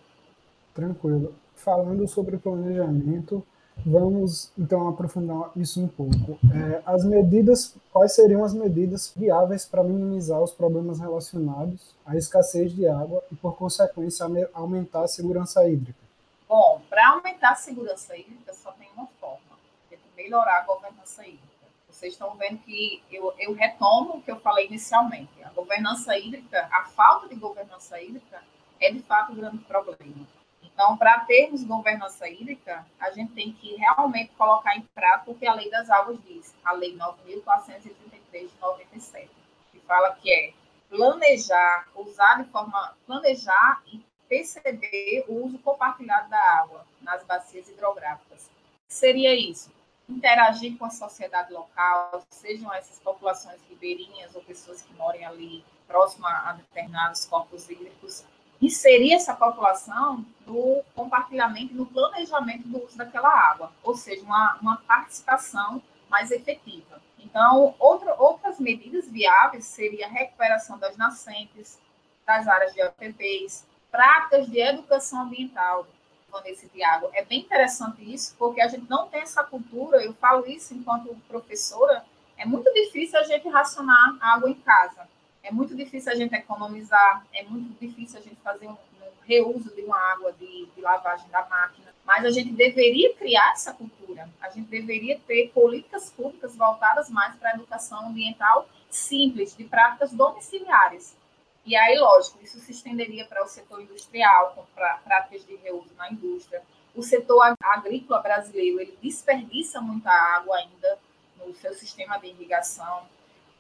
Tranquilo. 0.75 1.35
Falando 1.55 2.07
sobre 2.07 2.37
planejamento, 2.37 3.45
vamos 3.85 4.53
então 4.59 4.87
aprofundar 4.89 5.51
isso 5.57 5.83
um 5.83 5.89
pouco. 5.89 6.39
É, 6.55 6.83
as 6.85 7.05
medidas, 7.05 7.75
quais 7.91 8.15
seriam 8.15 8.45
as 8.45 8.53
medidas 8.53 9.13
viáveis 9.17 9.65
para 9.65 9.83
minimizar 9.83 10.43
os 10.43 10.53
problemas 10.53 11.01
relacionados 11.01 11.95
à 12.05 12.15
escassez 12.17 12.73
de 12.73 12.87
água 12.87 13.25
e, 13.33 13.35
por 13.37 13.57
consequência, 13.57 14.27
aumentar 14.53 15.05
a 15.05 15.09
segurança 15.09 15.67
hídrica? 15.67 15.99
Bom, 16.47 16.83
para 16.89 17.13
aumentar 17.13 17.53
a 17.53 17.57
segurança 17.57 18.17
hídrica 18.17 18.53
só 18.53 18.71
tem 18.73 18.89
uma 18.95 19.07
forma, 19.19 19.57
é 19.91 19.97
melhorar 20.17 20.59
a 20.59 20.65
governança 20.65 21.27
hídrica. 21.27 21.47
Vocês 21.89 22.13
estão 22.13 22.37
vendo 22.37 22.59
que 22.59 23.03
eu, 23.11 23.33
eu 23.39 23.55
retomo 23.55 24.17
o 24.17 24.23
que 24.23 24.31
eu 24.31 24.39
falei 24.41 24.67
inicialmente. 24.67 25.43
A 25.43 25.49
governança 25.49 26.17
hídrica, 26.19 26.69
a 26.71 26.85
falta 26.85 27.27
de 27.27 27.35
governança 27.35 28.01
hídrica 28.01 28.43
é 28.81 28.91
de 28.91 29.01
fato 29.03 29.33
um 29.33 29.37
grande 29.37 29.59
problema. 29.65 30.27
Então, 30.63 30.97
para 30.99 31.21
termos 31.21 31.65
governança 31.65 32.29
hídrica, 32.29 32.87
a 33.01 33.11
gente 33.11 33.33
tem 33.33 33.53
que 33.53 33.77
realmente 33.77 34.33
colocar 34.35 34.77
em 34.77 34.83
prática 34.95 35.31
o 35.31 35.35
que 35.35 35.47
a 35.47 35.55
Lei 35.55 35.71
das 35.71 35.89
Águas 35.89 36.19
diz, 36.27 36.55
a 36.63 36.73
Lei 36.73 36.95
9.433 36.97 38.49
de 38.49 38.61
97, 38.61 39.31
que 39.73 39.81
fala 39.81 40.15
que 40.17 40.31
é 40.31 40.53
planejar, 40.91 41.89
usar 41.95 42.43
de 42.43 42.51
forma, 42.51 42.95
planejar 43.07 43.83
e 43.87 44.05
perceber 44.29 45.25
o 45.29 45.47
uso 45.47 45.59
compartilhado 45.61 46.29
da 46.29 46.41
água 46.59 46.87
nas 47.01 47.25
bacias 47.25 47.69
hidrográficas. 47.69 48.51
Seria 48.87 49.35
isso, 49.35 49.73
interagir 50.09 50.77
com 50.77 50.85
a 50.85 50.91
sociedade 50.91 51.53
local, 51.53 52.23
sejam 52.31 52.73
essas 52.75 52.99
populações 52.99 53.61
ribeirinhas 53.69 54.35
ou 54.35 54.43
pessoas 54.43 54.83
que 54.83 54.93
morem 54.95 55.25
ali 55.25 55.65
próximo 55.87 56.27
a 56.27 56.53
determinados 56.53 57.25
corpos 57.25 57.69
hídricos, 57.71 58.25
inserir 58.61 59.15
essa 59.15 59.35
população 59.35 60.25
no 60.47 60.83
compartilhamento, 60.95 61.75
no 61.75 61.87
planejamento 61.87 62.69
do 62.69 62.85
uso 62.85 62.97
daquela 62.97 63.29
água, 63.29 63.73
ou 63.83 63.97
seja, 63.97 64.23
uma, 64.23 64.57
uma 64.61 64.77
participação 64.79 65.83
mais 66.09 66.31
efetiva. 66.31 67.01
Então, 67.19 67.75
outra, 67.79 68.15
outras 68.15 68.59
medidas 68.59 69.09
viáveis 69.11 69.65
seria 69.67 70.07
a 70.07 70.11
recuperação 70.11 70.79
das 70.79 70.97
nascentes, 70.97 71.79
das 72.25 72.47
áreas 72.47 72.73
de 72.73 72.81
APPs, 72.81 73.67
práticas 73.91 74.47
de 74.47 74.61
educação 74.61 75.23
ambiental, 75.23 75.87
Vanessa 76.31 76.67
Tiago. 76.69 77.11
É 77.13 77.25
bem 77.25 77.41
interessante 77.41 78.03
isso, 78.13 78.35
porque 78.39 78.61
a 78.61 78.69
gente 78.69 78.89
não 78.89 79.09
tem 79.09 79.21
essa 79.21 79.43
cultura, 79.43 80.03
eu 80.03 80.15
falo 80.15 80.47
isso 80.47 80.75
enquanto 80.75 81.15
professora, 81.29 82.05
é 82.37 82.45
muito 82.45 82.73
difícil 82.73 83.19
a 83.19 83.23
gente 83.23 83.49
racionar 83.49 84.17
água 84.21 84.51
em 84.51 84.55
casa. 84.55 85.09
É 85.47 85.53
muito 85.53 85.77
difícil 85.77 86.11
a 86.11 86.15
gente 86.17 86.35
economizar, 86.35 87.25
é 87.33 87.45
muito 87.45 87.79
difícil 87.79 88.19
a 88.19 88.23
gente 88.23 88.35
fazer 88.43 88.67
um, 88.67 88.73
um 88.73 89.25
reuso 89.25 89.73
de 89.77 89.83
uma 89.83 89.97
água 90.13 90.33
de, 90.33 90.67
de 90.75 90.81
lavagem 90.81 91.29
da 91.29 91.47
máquina. 91.47 91.95
Mas 92.05 92.25
a 92.25 92.31
gente 92.31 92.51
deveria 92.51 93.15
criar 93.15 93.53
essa 93.53 93.73
cultura. 93.73 94.29
A 94.41 94.51
gente 94.51 94.67
deveria 94.67 95.21
ter 95.21 95.53
políticas 95.55 96.11
públicas 96.11 96.57
voltadas 96.57 97.09
mais 97.09 97.37
para 97.37 97.51
a 97.51 97.55
educação 97.55 98.09
ambiental 98.09 98.69
simples, 98.91 99.57
de 99.57 99.63
práticas 99.63 100.13
domiciliares. 100.13 101.17
E 101.65 101.77
aí, 101.77 101.97
lógico, 101.97 102.43
isso 102.43 102.59
se 102.59 102.73
estenderia 102.73 103.25
para 103.25 103.45
o 103.45 103.47
setor 103.47 103.81
industrial, 103.81 104.53
com 104.53 104.65
práticas 105.05 105.47
de 105.47 105.55
reuso 105.57 105.95
na 105.97 106.11
indústria. 106.11 106.61
O 106.93 107.05
setor 107.05 107.55
agrícola 107.63 108.21
brasileiro, 108.21 108.81
ele 108.81 108.99
desperdiça 109.01 109.81
muita 109.81 110.11
água 110.11 110.57
ainda 110.57 110.99
no 111.37 111.55
seu 111.55 111.73
sistema 111.75 112.19
de 112.19 112.29
irrigação. 112.29 113.07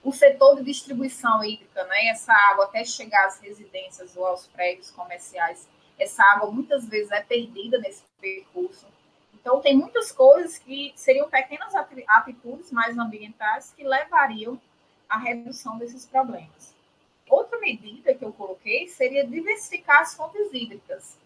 O 0.06 0.12
setor 0.12 0.54
de 0.54 0.62
distribuição 0.62 1.42
hídrica, 1.42 1.82
né, 1.82 2.06
essa 2.06 2.32
água 2.32 2.66
até 2.66 2.84
chegar 2.84 3.26
às 3.26 3.40
residências 3.40 4.16
ou 4.16 4.24
aos 4.24 4.46
prédios 4.46 4.88
comerciais, 4.92 5.68
essa 5.98 6.22
água 6.22 6.48
muitas 6.48 6.88
vezes 6.88 7.10
é 7.10 7.20
perdida 7.20 7.76
nesse 7.78 8.04
percurso. 8.20 8.86
Então, 9.34 9.60
tem 9.60 9.76
muitas 9.76 10.12
coisas 10.12 10.58
que 10.58 10.92
seriam 10.94 11.28
pequenas 11.28 11.74
atitudes 12.06 12.70
mais 12.70 12.96
ambientais 12.96 13.74
que 13.76 13.82
levariam 13.82 14.60
à 15.08 15.18
redução 15.18 15.76
desses 15.76 16.06
problemas. 16.06 16.72
Outra 17.28 17.58
medida 17.58 18.14
que 18.14 18.24
eu 18.24 18.32
coloquei 18.32 18.86
seria 18.86 19.26
diversificar 19.26 20.02
as 20.02 20.14
fontes 20.14 20.52
hídricas. 20.52 21.18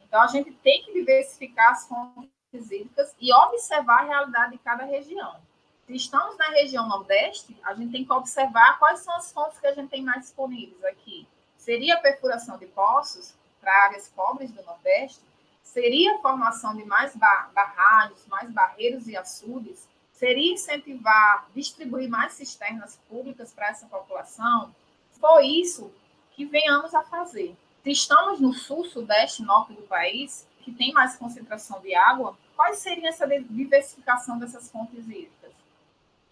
Então, 0.00 0.22
a 0.22 0.28
gente 0.28 0.50
tem 0.50 0.82
que 0.82 0.94
diversificar 0.94 1.72
as 1.72 1.86
fontes 1.86 2.70
hídricas 2.70 3.14
e 3.20 3.30
observar 3.34 4.00
a 4.00 4.06
realidade 4.06 4.52
de 4.52 4.58
cada 4.60 4.86
região. 4.86 5.42
Estamos 5.88 6.38
na 6.38 6.48
região 6.48 6.88
Nordeste, 6.88 7.54
a 7.62 7.74
gente 7.74 7.92
tem 7.92 8.04
que 8.04 8.12
observar 8.12 8.78
quais 8.78 9.00
são 9.00 9.14
as 9.16 9.30
fontes 9.30 9.58
que 9.58 9.66
a 9.66 9.74
gente 9.74 9.90
tem 9.90 10.02
mais 10.02 10.22
disponíveis 10.22 10.82
aqui. 10.84 11.28
Seria 11.58 11.94
a 11.94 12.00
perfuração 12.00 12.56
de 12.56 12.66
poços 12.66 13.34
para 13.60 13.84
áreas 13.84 14.08
pobres 14.08 14.50
do 14.50 14.62
Nordeste? 14.62 15.20
Seria 15.62 16.14
a 16.14 16.18
formação 16.20 16.74
de 16.74 16.84
mais 16.84 17.14
barragens, 17.14 18.26
mais 18.28 18.50
barreiros 18.50 19.06
e 19.08 19.16
açudes? 19.16 19.86
Seria 20.12 20.54
incentivar, 20.54 21.48
distribuir 21.54 22.08
mais 22.08 22.32
cisternas 22.32 22.98
públicas 23.08 23.52
para 23.52 23.68
essa 23.68 23.86
população? 23.86 24.74
Foi 25.20 25.46
isso 25.46 25.92
que 26.32 26.46
venhamos 26.46 26.94
a 26.94 27.02
fazer. 27.02 27.54
Se 27.82 27.90
estamos 27.90 28.40
no 28.40 28.54
sul, 28.54 28.84
sudeste, 28.86 29.42
norte 29.42 29.74
do 29.74 29.82
país, 29.82 30.46
que 30.62 30.72
tem 30.72 30.92
mais 30.92 31.16
concentração 31.16 31.80
de 31.80 31.94
água, 31.94 32.38
quais 32.56 32.78
seria 32.78 33.10
essa 33.10 33.26
diversificação 33.26 34.38
dessas 34.38 34.70
fontes 34.70 35.04
hídricas? 35.06 35.33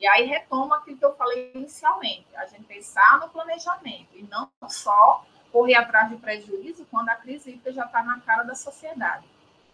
E 0.02 0.08
aí 0.08 0.26
retoma 0.26 0.78
aquilo 0.78 0.98
que 0.98 1.04
eu 1.04 1.14
falei 1.14 1.52
inicialmente, 1.54 2.26
a 2.34 2.44
gente 2.46 2.64
pensar 2.64 3.20
no 3.20 3.28
planejamento 3.28 4.08
e 4.14 4.24
não 4.24 4.50
só 4.68 5.24
correr 5.52 5.76
atrás 5.76 6.10
de 6.10 6.16
prejuízo 6.16 6.84
quando 6.90 7.08
a 7.10 7.14
crise 7.14 7.50
hídrica 7.50 7.72
já 7.72 7.84
está 7.84 8.02
na 8.02 8.20
cara 8.20 8.42
da 8.42 8.56
sociedade. 8.56 9.24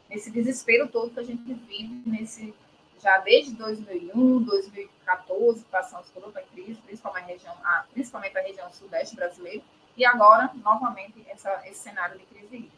Nesse 0.06 0.30
desespero 0.30 0.86
todo 0.86 1.14
que 1.14 1.20
a 1.20 1.24
gente 1.24 1.54
vive, 1.54 2.02
nesse 2.04 2.54
já 3.02 3.16
desde 3.20 3.54
2001, 3.54 4.42
2014, 4.42 5.64
passamos 5.70 6.10
por 6.10 6.22
outra 6.24 6.42
crise, 6.42 6.78
principalmente 6.82 7.24
a 7.24 7.28
região, 7.28 7.54
a, 7.64 7.86
principalmente 7.90 8.36
a 8.36 8.42
região 8.42 8.70
sudeste 8.70 9.16
brasileira, 9.16 9.62
e 9.96 10.04
agora, 10.04 10.50
novamente, 10.56 11.24
essa, 11.30 11.66
esse 11.66 11.78
cenário 11.78 12.18
de 12.18 12.26
crise 12.26 12.54
hídrica. 12.54 12.76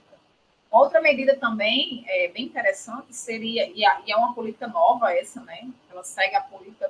Outra 0.71 1.01
medida 1.01 1.37
também 1.37 2.05
é, 2.07 2.29
bem 2.29 2.45
interessante 2.45 3.13
seria, 3.13 3.69
e, 3.69 3.85
a, 3.85 4.03
e, 4.07 4.13
é 4.13 4.17
uma 4.17 4.35
política 4.35 4.69
nova 4.69 5.13
essa, 5.13 5.41
né? 5.41 5.69
Ela 5.91 6.05
segue 6.05 6.37
a 6.37 6.43
política 6.43 6.89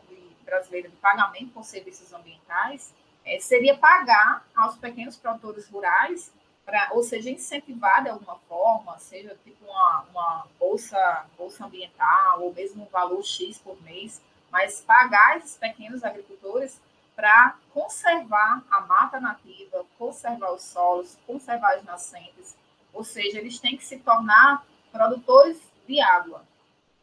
brasileira 0.51 0.89
de 0.89 0.97
pagamento 0.97 1.53
por 1.53 1.65
serviços 1.65 2.13
ambientais, 2.13 2.95
é, 3.25 3.39
seria 3.41 3.77
pagar 3.79 4.45
aos 4.55 4.77
pequenos 4.77 5.17
produtores 5.17 5.69
rurais 5.69 6.33
Pra, 6.65 6.91
ou 6.93 7.03
seja, 7.03 7.31
incentivar 7.31 8.03
de 8.03 8.11
alguma 8.11 8.37
forma, 8.49 8.97
seja 8.99 9.37
tipo 9.43 9.65
uma, 9.65 10.05
uma 10.11 10.47
bolsa, 10.59 11.27
bolsa 11.37 11.65
ambiental, 11.65 12.43
ou 12.43 12.53
mesmo 12.53 12.85
um 12.85 12.87
valor 12.87 13.25
X 13.25 13.59
por 13.59 13.81
mês, 13.83 14.23
mas 14.53 14.81
pagar 14.81 15.39
esses 15.39 15.57
pequenos 15.57 16.05
agricultores 16.05 16.81
para 17.17 17.57
conservar 17.73 18.63
a 18.71 18.81
mata 18.83 19.19
nativa, 19.19 19.85
conservar 19.99 20.53
os 20.53 20.63
solos, 20.63 21.19
conservar 21.27 21.75
as 21.75 21.83
nascentes, 21.83 22.57
ou 22.93 23.03
seja, 23.03 23.39
eles 23.39 23.59
têm 23.59 23.77
que 23.77 23.85
se 23.85 23.99
tornar 23.99 24.65
produtores 24.93 25.61
de 25.89 26.01
água. 26.01 26.45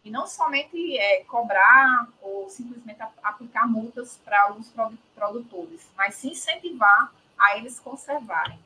E 0.07 0.09
não 0.09 0.25
somente 0.25 0.97
é, 0.97 1.25
cobrar 1.25 2.07
ou 2.21 2.49
simplesmente 2.49 2.97
aplicar 3.21 3.67
multas 3.67 4.17
para 4.23 4.43
alguns 4.43 4.71
produtores, 5.13 5.85
mas 5.97 6.15
se 6.15 6.29
incentivar 6.29 7.11
a 7.37 7.57
eles 7.57 7.77
conservarem. 7.77 8.57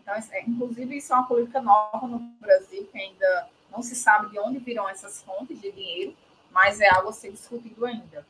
Então, 0.00 0.14
é, 0.14 0.44
inclusive, 0.46 0.96
isso 0.96 1.12
é 1.12 1.16
uma 1.16 1.26
política 1.26 1.60
nova 1.60 2.06
no 2.06 2.18
Brasil, 2.40 2.88
que 2.90 2.98
ainda 2.98 3.50
não 3.70 3.82
se 3.82 3.94
sabe 3.94 4.30
de 4.30 4.38
onde 4.38 4.60
virão 4.60 4.88
essas 4.88 5.22
fontes 5.22 5.60
de 5.60 5.70
dinheiro, 5.70 6.16
mas 6.50 6.80
é 6.80 6.88
algo 6.88 7.10
a 7.10 7.12
ser 7.12 7.32
discutido 7.32 7.84
ainda. 7.84 8.26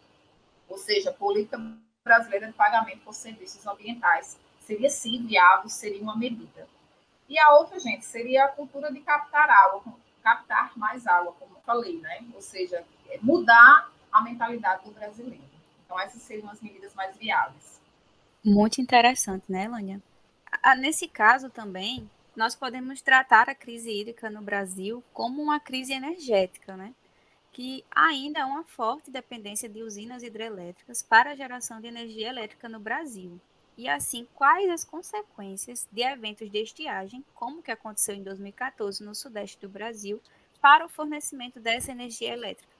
Ou 0.68 0.78
seja, 0.78 1.12
política 1.12 1.62
brasileira 2.02 2.48
de 2.48 2.54
pagamento 2.54 3.04
por 3.04 3.14
serviços 3.14 3.64
ambientais 3.68 4.36
seria 4.58 4.90
sim 4.90 5.24
viável, 5.24 5.68
seria 5.68 6.02
uma 6.02 6.16
medida. 6.16 6.66
E 7.28 7.38
a 7.38 7.52
outra, 7.52 7.78
gente, 7.78 8.04
seria 8.04 8.46
a 8.46 8.48
cultura 8.48 8.92
de 8.92 8.98
captar 8.98 9.48
água, 9.48 9.94
captar 10.22 10.72
mais 10.76 11.06
água, 11.06 11.32
como 11.32 11.56
eu 11.56 11.60
falei, 11.62 11.98
né? 11.98 12.24
Ou 12.34 12.40
seja, 12.40 12.84
mudar 13.22 13.90
a 14.12 14.22
mentalidade 14.22 14.84
do 14.84 14.90
brasileiro. 14.92 15.44
Então, 15.84 15.98
essas 15.98 16.22
seriam 16.22 16.50
as 16.50 16.60
medidas 16.60 16.94
mais 16.94 17.16
viáveis. 17.16 17.80
Muito 18.44 18.80
interessante, 18.80 19.44
né, 19.48 19.68
Lânia? 19.68 20.02
Nesse 20.78 21.08
caso 21.08 21.50
também, 21.50 22.08
nós 22.36 22.54
podemos 22.54 23.00
tratar 23.00 23.48
a 23.48 23.54
crise 23.54 23.90
hídrica 23.90 24.30
no 24.30 24.42
Brasil 24.42 25.02
como 25.12 25.42
uma 25.42 25.58
crise 25.58 25.92
energética, 25.92 26.76
né? 26.76 26.94
que 27.58 27.84
ainda 27.90 28.44
há 28.44 28.46
uma 28.46 28.62
forte 28.62 29.10
dependência 29.10 29.68
de 29.68 29.82
usinas 29.82 30.22
hidrelétricas 30.22 31.02
para 31.02 31.32
a 31.32 31.34
geração 31.34 31.80
de 31.80 31.88
energia 31.88 32.28
elétrica 32.28 32.68
no 32.68 32.78
Brasil. 32.78 33.40
E 33.78 33.88
assim, 33.88 34.26
quais 34.34 34.68
as 34.68 34.84
consequências 34.84 35.86
de 35.92 36.02
eventos 36.02 36.50
de 36.50 36.58
estiagem, 36.60 37.24
como 37.32 37.62
que 37.62 37.70
aconteceu 37.70 38.12
em 38.12 38.24
2014 38.24 39.04
no 39.04 39.14
sudeste 39.14 39.56
do 39.60 39.68
Brasil, 39.68 40.20
para 40.60 40.84
o 40.84 40.88
fornecimento 40.88 41.60
dessa 41.60 41.92
energia 41.92 42.32
elétrica? 42.32 42.72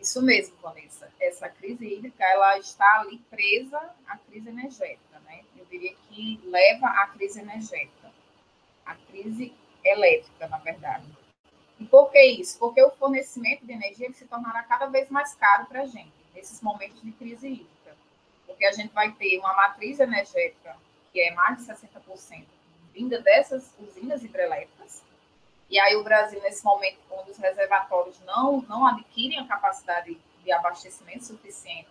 Isso 0.00 0.20
mesmo, 0.20 0.56
Vanessa. 0.56 1.08
Essa 1.20 1.48
crise 1.48 1.86
hídrica 1.86 2.24
ela 2.24 2.58
está 2.58 3.02
ali 3.02 3.18
presa 3.30 3.78
à 4.08 4.18
crise 4.18 4.48
energética, 4.48 5.20
né? 5.20 5.44
Eu 5.56 5.64
diria 5.66 5.94
que 6.08 6.40
leva 6.42 6.88
à 6.88 7.06
crise 7.06 7.38
energética, 7.38 8.10
à 8.84 8.96
crise 8.96 9.54
elétrica, 9.84 10.48
na 10.48 10.58
verdade. 10.58 11.06
E 11.78 11.84
por 11.84 12.10
que 12.10 12.20
isso? 12.20 12.58
Porque 12.58 12.82
o 12.82 12.90
fornecimento 12.90 13.64
de 13.64 13.72
energia 13.72 14.12
se 14.12 14.26
tornará 14.26 14.64
cada 14.64 14.86
vez 14.86 15.08
mais 15.08 15.36
caro 15.36 15.66
para 15.66 15.82
a 15.82 15.86
gente 15.86 16.12
nesses 16.34 16.60
momentos 16.60 17.00
de 17.00 17.12
crise 17.12 17.46
hídrica, 17.46 17.81
porque 18.52 18.66
a 18.66 18.72
gente 18.72 18.92
vai 18.92 19.10
ter 19.12 19.38
uma 19.38 19.54
matriz 19.54 19.98
energética 19.98 20.76
que 21.12 21.20
é 21.20 21.32
mais 21.32 21.58
de 21.58 21.72
60% 21.72 22.44
vinda 22.94 23.20
dessas 23.20 23.74
usinas 23.78 24.22
hidrelétricas 24.22 25.02
e 25.72 25.80
aí 25.80 25.96
o 25.96 26.04
Brasil, 26.04 26.38
nesse 26.42 26.62
momento, 26.62 26.98
quando 27.08 27.30
os 27.30 27.38
reservatórios 27.38 28.20
não, 28.26 28.60
não 28.68 28.86
adquirem 28.86 29.38
a 29.38 29.46
capacidade 29.46 30.20
de 30.44 30.52
abastecimento 30.52 31.24
suficiente, 31.24 31.88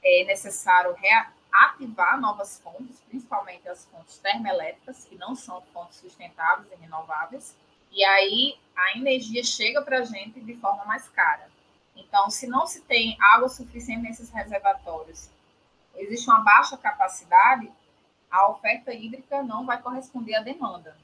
é 0.00 0.24
necessário 0.26 0.94
reativar 0.94 2.20
novas 2.20 2.60
fontes, 2.60 3.00
principalmente 3.08 3.68
as 3.68 3.84
fontes 3.86 4.18
termoelétricas, 4.18 5.04
que 5.06 5.16
não 5.16 5.34
são 5.34 5.60
fontes 5.74 5.98
sustentáveis 5.98 6.70
e 6.70 6.76
renováveis. 6.76 7.56
E 7.90 8.04
aí 8.04 8.56
a 8.76 8.96
energia 8.96 9.42
chega 9.42 9.82
para 9.82 9.98
a 9.98 10.04
gente 10.04 10.38
de 10.40 10.54
forma 10.54 10.84
mais 10.84 11.08
cara. 11.08 11.50
Então, 11.96 12.30
se 12.30 12.46
não 12.46 12.64
se 12.64 12.82
tem 12.82 13.16
água 13.20 13.48
suficiente 13.48 14.02
nesses 14.02 14.30
reservatórios, 14.30 15.30
existe 15.96 16.28
uma 16.28 16.40
baixa 16.40 16.76
capacidade, 16.76 17.70
a 18.30 18.50
oferta 18.50 18.92
hídrica 18.92 19.42
não 19.42 19.64
vai 19.64 19.80
corresponder 19.80 20.34
à 20.34 20.42
demanda. 20.42 20.96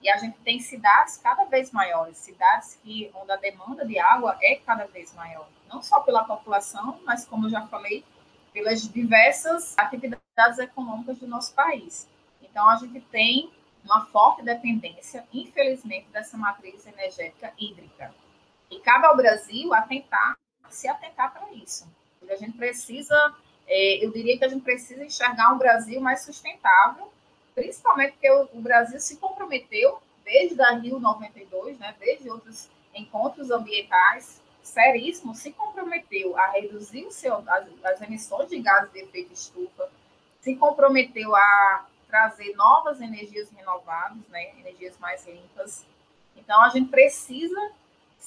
E 0.00 0.10
a 0.10 0.16
gente 0.18 0.38
tem 0.40 0.60
cidades 0.60 1.16
cada 1.16 1.44
vez 1.44 1.70
maiores, 1.70 2.18
cidades 2.18 2.78
que, 2.82 3.10
onde 3.14 3.32
a 3.32 3.36
demanda 3.36 3.84
de 3.84 3.98
água 3.98 4.36
é 4.42 4.56
cada 4.56 4.86
vez 4.86 5.14
maior, 5.14 5.48
não 5.68 5.82
só 5.82 6.00
pela 6.00 6.24
população, 6.24 7.00
mas, 7.04 7.24
como 7.24 7.46
eu 7.46 7.50
já 7.50 7.66
falei, 7.66 8.04
pelas 8.52 8.82
diversas 8.88 9.76
atividades 9.76 10.58
econômicas 10.58 11.18
do 11.18 11.26
nosso 11.26 11.54
país. 11.54 12.08
Então, 12.42 12.68
a 12.68 12.76
gente 12.76 13.00
tem 13.00 13.50
uma 13.84 14.06
forte 14.06 14.42
dependência, 14.42 15.26
infelizmente, 15.32 16.08
dessa 16.08 16.36
matriz 16.36 16.86
energética 16.86 17.52
hídrica. 17.58 18.14
E 18.70 18.80
cabe 18.80 19.06
ao 19.06 19.16
Brasil 19.16 19.72
atentar, 19.72 20.36
se 20.68 20.88
atentar 20.88 21.32
para 21.32 21.52
isso. 21.52 21.88
A 22.28 22.34
gente 22.34 22.56
precisa, 22.56 23.34
é, 23.66 24.04
eu 24.04 24.12
diria 24.12 24.38
que 24.38 24.44
a 24.44 24.48
gente 24.48 24.62
precisa 24.62 25.04
enxergar 25.04 25.52
um 25.52 25.58
Brasil 25.58 26.00
mais 26.00 26.22
sustentável 26.22 27.10
principalmente 27.56 28.12
porque 28.12 28.30
o, 28.30 28.48
o 28.52 28.60
Brasil 28.60 29.00
se 29.00 29.16
comprometeu 29.16 29.98
desde 30.22 30.60
a 30.60 30.72
Rio 30.72 31.00
92, 31.00 31.78
né, 31.78 31.94
desde 31.98 32.28
outros 32.28 32.68
encontros 32.94 33.50
ambientais 33.50 34.42
seríssimos, 34.62 35.38
se 35.38 35.52
comprometeu 35.52 36.36
a 36.36 36.50
reduzir 36.50 37.10
seu, 37.10 37.36
as, 37.48 37.66
as 37.84 38.02
emissões 38.02 38.50
de 38.50 38.60
gases 38.60 38.92
de 38.92 38.98
efeito 38.98 39.32
estufa, 39.32 39.88
se 40.40 40.54
comprometeu 40.56 41.34
a 41.34 41.86
trazer 42.08 42.54
novas 42.56 43.00
energias 43.00 43.48
renováveis, 43.50 44.26
né, 44.28 44.50
energias 44.58 44.98
mais 44.98 45.26
limpas. 45.26 45.86
Então, 46.36 46.60
a 46.62 46.68
gente 46.68 46.90
precisa, 46.90 47.72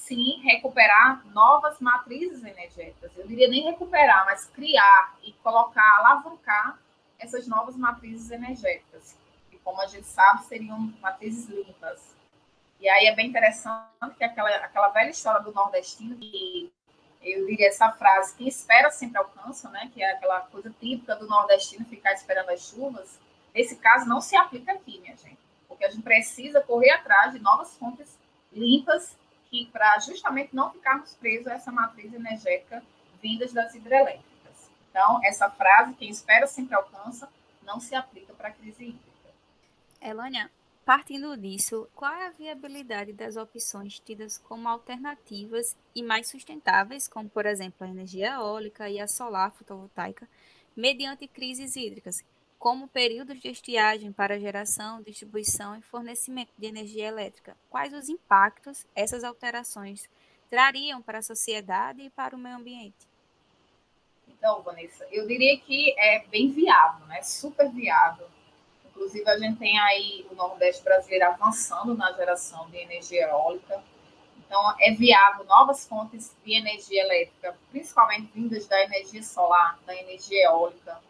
sim, 0.00 0.40
recuperar 0.42 1.24
novas 1.28 1.80
matrizes 1.80 2.42
energéticas. 2.42 3.16
Eu 3.16 3.26
diria 3.26 3.48
nem 3.48 3.64
recuperar, 3.64 4.24
mas 4.26 4.46
criar 4.46 5.16
e 5.22 5.32
colocar, 5.34 5.98
alavancar 5.98 6.78
essas 7.18 7.46
novas 7.46 7.76
matrizes 7.76 8.30
energéticas 8.30 9.18
como 9.64 9.80
a 9.80 9.86
gente 9.86 10.06
sabe, 10.06 10.44
seriam 10.44 10.92
matrizes 11.00 11.48
limpas. 11.48 12.00
E 12.80 12.88
aí 12.88 13.06
é 13.06 13.14
bem 13.14 13.28
interessante 13.28 14.16
que 14.16 14.24
aquela, 14.24 14.48
aquela 14.56 14.88
velha 14.88 15.10
história 15.10 15.40
do 15.40 15.52
nordestino, 15.52 16.16
que 16.16 16.72
eu 17.22 17.46
diria 17.46 17.68
essa 17.68 17.92
frase, 17.92 18.34
quem 18.36 18.48
espera 18.48 18.90
sempre 18.90 19.18
alcança, 19.18 19.68
né? 19.70 19.90
que 19.92 20.02
é 20.02 20.12
aquela 20.12 20.40
coisa 20.40 20.74
típica 20.80 21.14
do 21.14 21.26
nordestino, 21.26 21.84
ficar 21.84 22.12
esperando 22.14 22.50
as 22.50 22.68
chuvas, 22.68 23.18
nesse 23.54 23.76
caso 23.76 24.08
não 24.08 24.20
se 24.20 24.34
aplica 24.34 24.72
aqui, 24.72 24.98
minha 25.00 25.16
gente, 25.16 25.38
porque 25.68 25.84
a 25.84 25.90
gente 25.90 26.02
precisa 26.02 26.62
correr 26.62 26.90
atrás 26.90 27.32
de 27.32 27.38
novas 27.38 27.76
fontes 27.76 28.18
limpas 28.52 29.16
que 29.50 29.66
para 29.66 29.98
justamente 29.98 30.54
não 30.54 30.70
ficarmos 30.70 31.14
presos 31.14 31.48
a 31.48 31.54
essa 31.54 31.72
matriz 31.72 32.12
energética 32.14 32.82
vindas 33.20 33.52
das 33.52 33.74
hidrelétricas. 33.74 34.70
Então, 34.88 35.20
essa 35.24 35.50
frase, 35.50 35.94
quem 35.94 36.08
espera 36.08 36.46
sempre 36.46 36.74
alcança, 36.74 37.28
não 37.62 37.80
se 37.80 37.94
aplica 37.94 38.32
para 38.32 38.48
a 38.48 38.52
crise 38.52 38.84
hídrica. 38.84 39.10
Elânia, 40.00 40.50
partindo 40.84 41.36
disso, 41.36 41.88
qual 41.94 42.12
é 42.12 42.26
a 42.26 42.30
viabilidade 42.30 43.12
das 43.12 43.36
opções 43.36 44.00
tidas 44.00 44.38
como 44.38 44.68
alternativas 44.68 45.76
e 45.94 46.02
mais 46.02 46.28
sustentáveis, 46.28 47.06
como 47.06 47.28
por 47.28 47.44
exemplo 47.44 47.86
a 47.86 47.90
energia 47.90 48.34
eólica 48.34 48.88
e 48.88 48.98
a 48.98 49.06
solar 49.06 49.52
fotovoltaica, 49.52 50.28
mediante 50.74 51.28
crises 51.28 51.76
hídricas, 51.76 52.24
como 52.60 52.86
períodos 52.86 53.40
de 53.40 53.48
estiagem 53.48 54.12
para 54.12 54.38
geração, 54.38 55.02
distribuição 55.02 55.74
e 55.74 55.82
fornecimento 55.82 56.52
de 56.56 56.66
energia 56.66 57.08
elétrica? 57.08 57.56
Quais 57.68 57.92
os 57.92 58.08
impactos 58.08 58.86
essas 58.94 59.24
alterações 59.24 60.08
trariam 60.48 61.02
para 61.02 61.18
a 61.18 61.22
sociedade 61.22 62.02
e 62.02 62.10
para 62.10 62.36
o 62.36 62.38
meio 62.38 62.54
ambiente? 62.54 63.08
Então, 64.28 64.62
Vanessa, 64.62 65.04
eu 65.10 65.26
diria 65.26 65.58
que 65.58 65.92
é 65.98 66.24
bem 66.28 66.52
viável, 66.52 67.04
né? 67.08 67.20
super 67.22 67.68
viável 67.72 68.28
Inclusive, 69.00 69.30
a 69.30 69.38
gente 69.38 69.58
tem 69.58 69.78
aí 69.78 70.26
o 70.30 70.34
Nordeste 70.34 70.84
brasileiro 70.84 71.24
avançando 71.24 71.96
na 71.96 72.12
geração 72.12 72.68
de 72.68 72.76
energia 72.76 73.28
eólica. 73.28 73.82
Então, 74.38 74.74
é 74.78 74.90
viável 74.92 75.44
novas 75.46 75.86
fontes 75.86 76.36
de 76.44 76.52
energia 76.52 77.02
elétrica, 77.04 77.56
principalmente 77.70 78.30
vindas 78.34 78.66
da 78.66 78.78
energia 78.82 79.22
solar, 79.22 79.78
da 79.86 79.96
energia 79.96 80.44
eólica, 80.44 81.00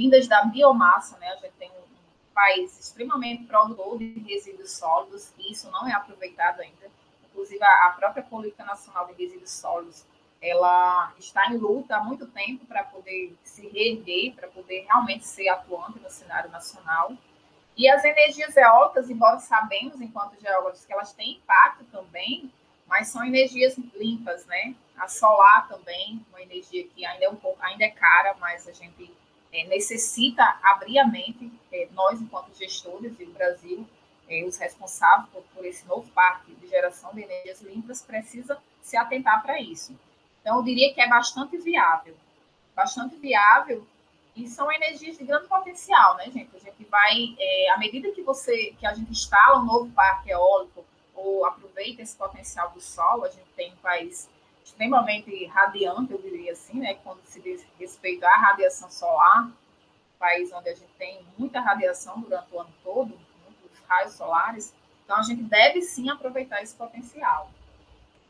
vindas 0.00 0.26
da 0.26 0.44
biomassa, 0.44 1.18
né? 1.18 1.28
A 1.28 1.36
gente 1.36 1.52
tem 1.58 1.70
um 1.70 2.34
país 2.34 2.80
extremamente 2.80 3.44
produtor 3.44 3.98
de 3.98 4.18
resíduos 4.20 4.72
sólidos 4.72 5.30
e 5.38 5.52
isso 5.52 5.70
não 5.70 5.86
é 5.86 5.92
aproveitado 5.92 6.60
ainda. 6.60 6.90
Inclusive, 7.30 7.62
a 7.62 7.94
própria 7.98 8.22
Política 8.22 8.64
Nacional 8.64 9.06
de 9.08 9.22
Resíduos 9.22 9.50
Sólidos 9.50 10.06
ela 10.40 11.12
está 11.18 11.48
em 11.52 11.58
luta 11.58 11.96
há 11.96 12.02
muito 12.02 12.26
tempo 12.28 12.64
para 12.64 12.82
poder 12.82 13.36
se 13.44 13.68
reerguer, 13.68 14.34
para 14.34 14.48
poder 14.48 14.86
realmente 14.86 15.26
ser 15.26 15.50
atuante 15.50 15.98
no 15.98 16.10
cenário 16.10 16.50
nacional. 16.50 17.12
E 17.76 17.86
as 17.86 18.02
energias 18.02 18.56
eólicas, 18.56 19.10
embora 19.10 19.38
sabemos, 19.38 20.00
enquanto 20.00 20.40
geólogos, 20.40 20.82
que 20.86 20.92
elas 20.94 21.12
têm 21.12 21.32
impacto 21.32 21.84
também, 21.92 22.50
mas 22.86 23.08
são 23.08 23.22
energias 23.22 23.76
limpas, 23.94 24.46
né? 24.46 24.74
A 24.96 25.08
solar 25.08 25.68
também, 25.68 26.24
uma 26.30 26.40
energia 26.40 26.88
que 26.88 27.04
ainda 27.04 27.26
é 27.26 27.28
um 27.28 27.36
pouco, 27.36 27.62
ainda 27.62 27.84
é 27.84 27.90
cara, 27.90 28.34
mas 28.40 28.66
a 28.66 28.72
gente 28.72 29.14
é, 29.52 29.64
necessita 29.66 30.58
abrir 30.62 30.98
a 30.98 31.06
mente, 31.06 31.50
é, 31.72 31.88
nós, 31.92 32.20
enquanto 32.20 32.56
gestores 32.56 33.18
e 33.18 33.24
o 33.24 33.32
Brasil, 33.32 33.86
é, 34.28 34.44
os 34.44 34.56
responsáveis 34.56 35.28
por, 35.30 35.42
por, 35.54 35.64
esse 35.64 35.86
novo 35.86 36.08
parque 36.12 36.54
de 36.54 36.68
geração 36.68 37.12
de 37.12 37.22
energias 37.22 37.60
limpas, 37.60 38.02
precisa 38.02 38.58
se 38.80 38.96
atentar 38.96 39.42
para 39.42 39.60
isso. 39.60 39.98
Então, 40.40 40.56
eu 40.56 40.62
diria 40.62 40.94
que 40.94 41.00
é 41.00 41.08
bastante 41.08 41.56
viável. 41.58 42.16
Bastante 42.74 43.16
viável 43.16 43.86
e 44.34 44.46
são 44.48 44.70
energias 44.70 45.18
de 45.18 45.24
grande 45.24 45.48
potencial, 45.48 46.16
né, 46.16 46.30
gente? 46.30 46.54
A 46.54 46.58
gente 46.58 46.84
vai, 46.84 47.34
é, 47.38 47.70
à 47.70 47.78
medida 47.78 48.10
que 48.12 48.22
você, 48.22 48.74
que 48.78 48.86
a 48.86 48.94
gente 48.94 49.10
instala 49.10 49.60
um 49.60 49.66
novo 49.66 49.90
parque 49.92 50.30
eólico 50.30 50.84
ou 51.14 51.44
aproveita 51.44 52.02
esse 52.02 52.16
potencial 52.16 52.70
do 52.70 52.80
sol, 52.80 53.24
a 53.24 53.28
gente 53.28 53.48
tem 53.56 53.72
um 53.72 53.76
país 53.76 54.30
extremamente 54.64 55.46
radiante, 55.46 56.12
eu 56.12 56.20
diria 56.20 56.52
assim, 56.52 56.80
né, 56.80 56.94
quando 57.02 57.22
se 57.24 57.40
diz 57.40 57.66
respeito 57.78 58.24
à 58.24 58.34
radiação 58.36 58.90
solar, 58.90 59.50
país 60.18 60.52
onde 60.52 60.68
a 60.68 60.74
gente 60.74 60.92
tem 60.98 61.24
muita 61.38 61.60
radiação 61.60 62.20
durante 62.20 62.54
o 62.54 62.60
ano 62.60 62.72
todo, 62.82 63.18
muitos 63.44 63.78
raios 63.88 64.12
solares, 64.12 64.74
então 65.04 65.16
a 65.16 65.22
gente 65.22 65.42
deve 65.42 65.82
sim 65.82 66.10
aproveitar 66.10 66.62
esse 66.62 66.74
potencial. 66.74 67.50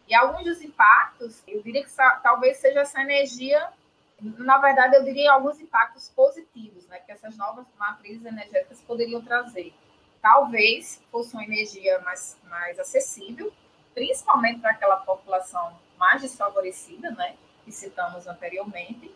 E 0.09 0.15
alguns 0.15 0.45
dos 0.45 0.63
impactos, 0.63 1.43
eu 1.47 1.63
diria 1.63 1.85
que 1.85 1.91
talvez 2.23 2.57
seja 2.59 2.81
essa 2.81 3.01
energia 3.01 3.73
na 4.21 4.59
verdade, 4.59 4.97
eu 4.97 5.03
diria 5.03 5.33
alguns 5.33 5.59
impactos 5.61 6.11
positivos 6.11 6.87
né, 6.89 6.99
que 7.01 7.11
essas 7.11 7.37
novas 7.37 7.67
matrizes 7.79 8.25
energéticas 8.25 8.81
poderiam 8.83 9.23
trazer. 9.23 9.73
Talvez 10.21 11.03
fosse 11.11 11.33
uma 11.33 11.45
energia 11.45 11.99
mais, 12.01 12.39
mais 12.45 12.79
acessível, 12.79 13.51
principalmente 13.95 14.61
para 14.61 14.73
aquela 14.73 14.99
população 14.99 15.79
mais 16.01 16.21
desfavorecida, 16.23 17.13
né, 17.13 17.37
que 17.65 17.71
citamos 17.71 18.27
anteriormente. 18.27 19.15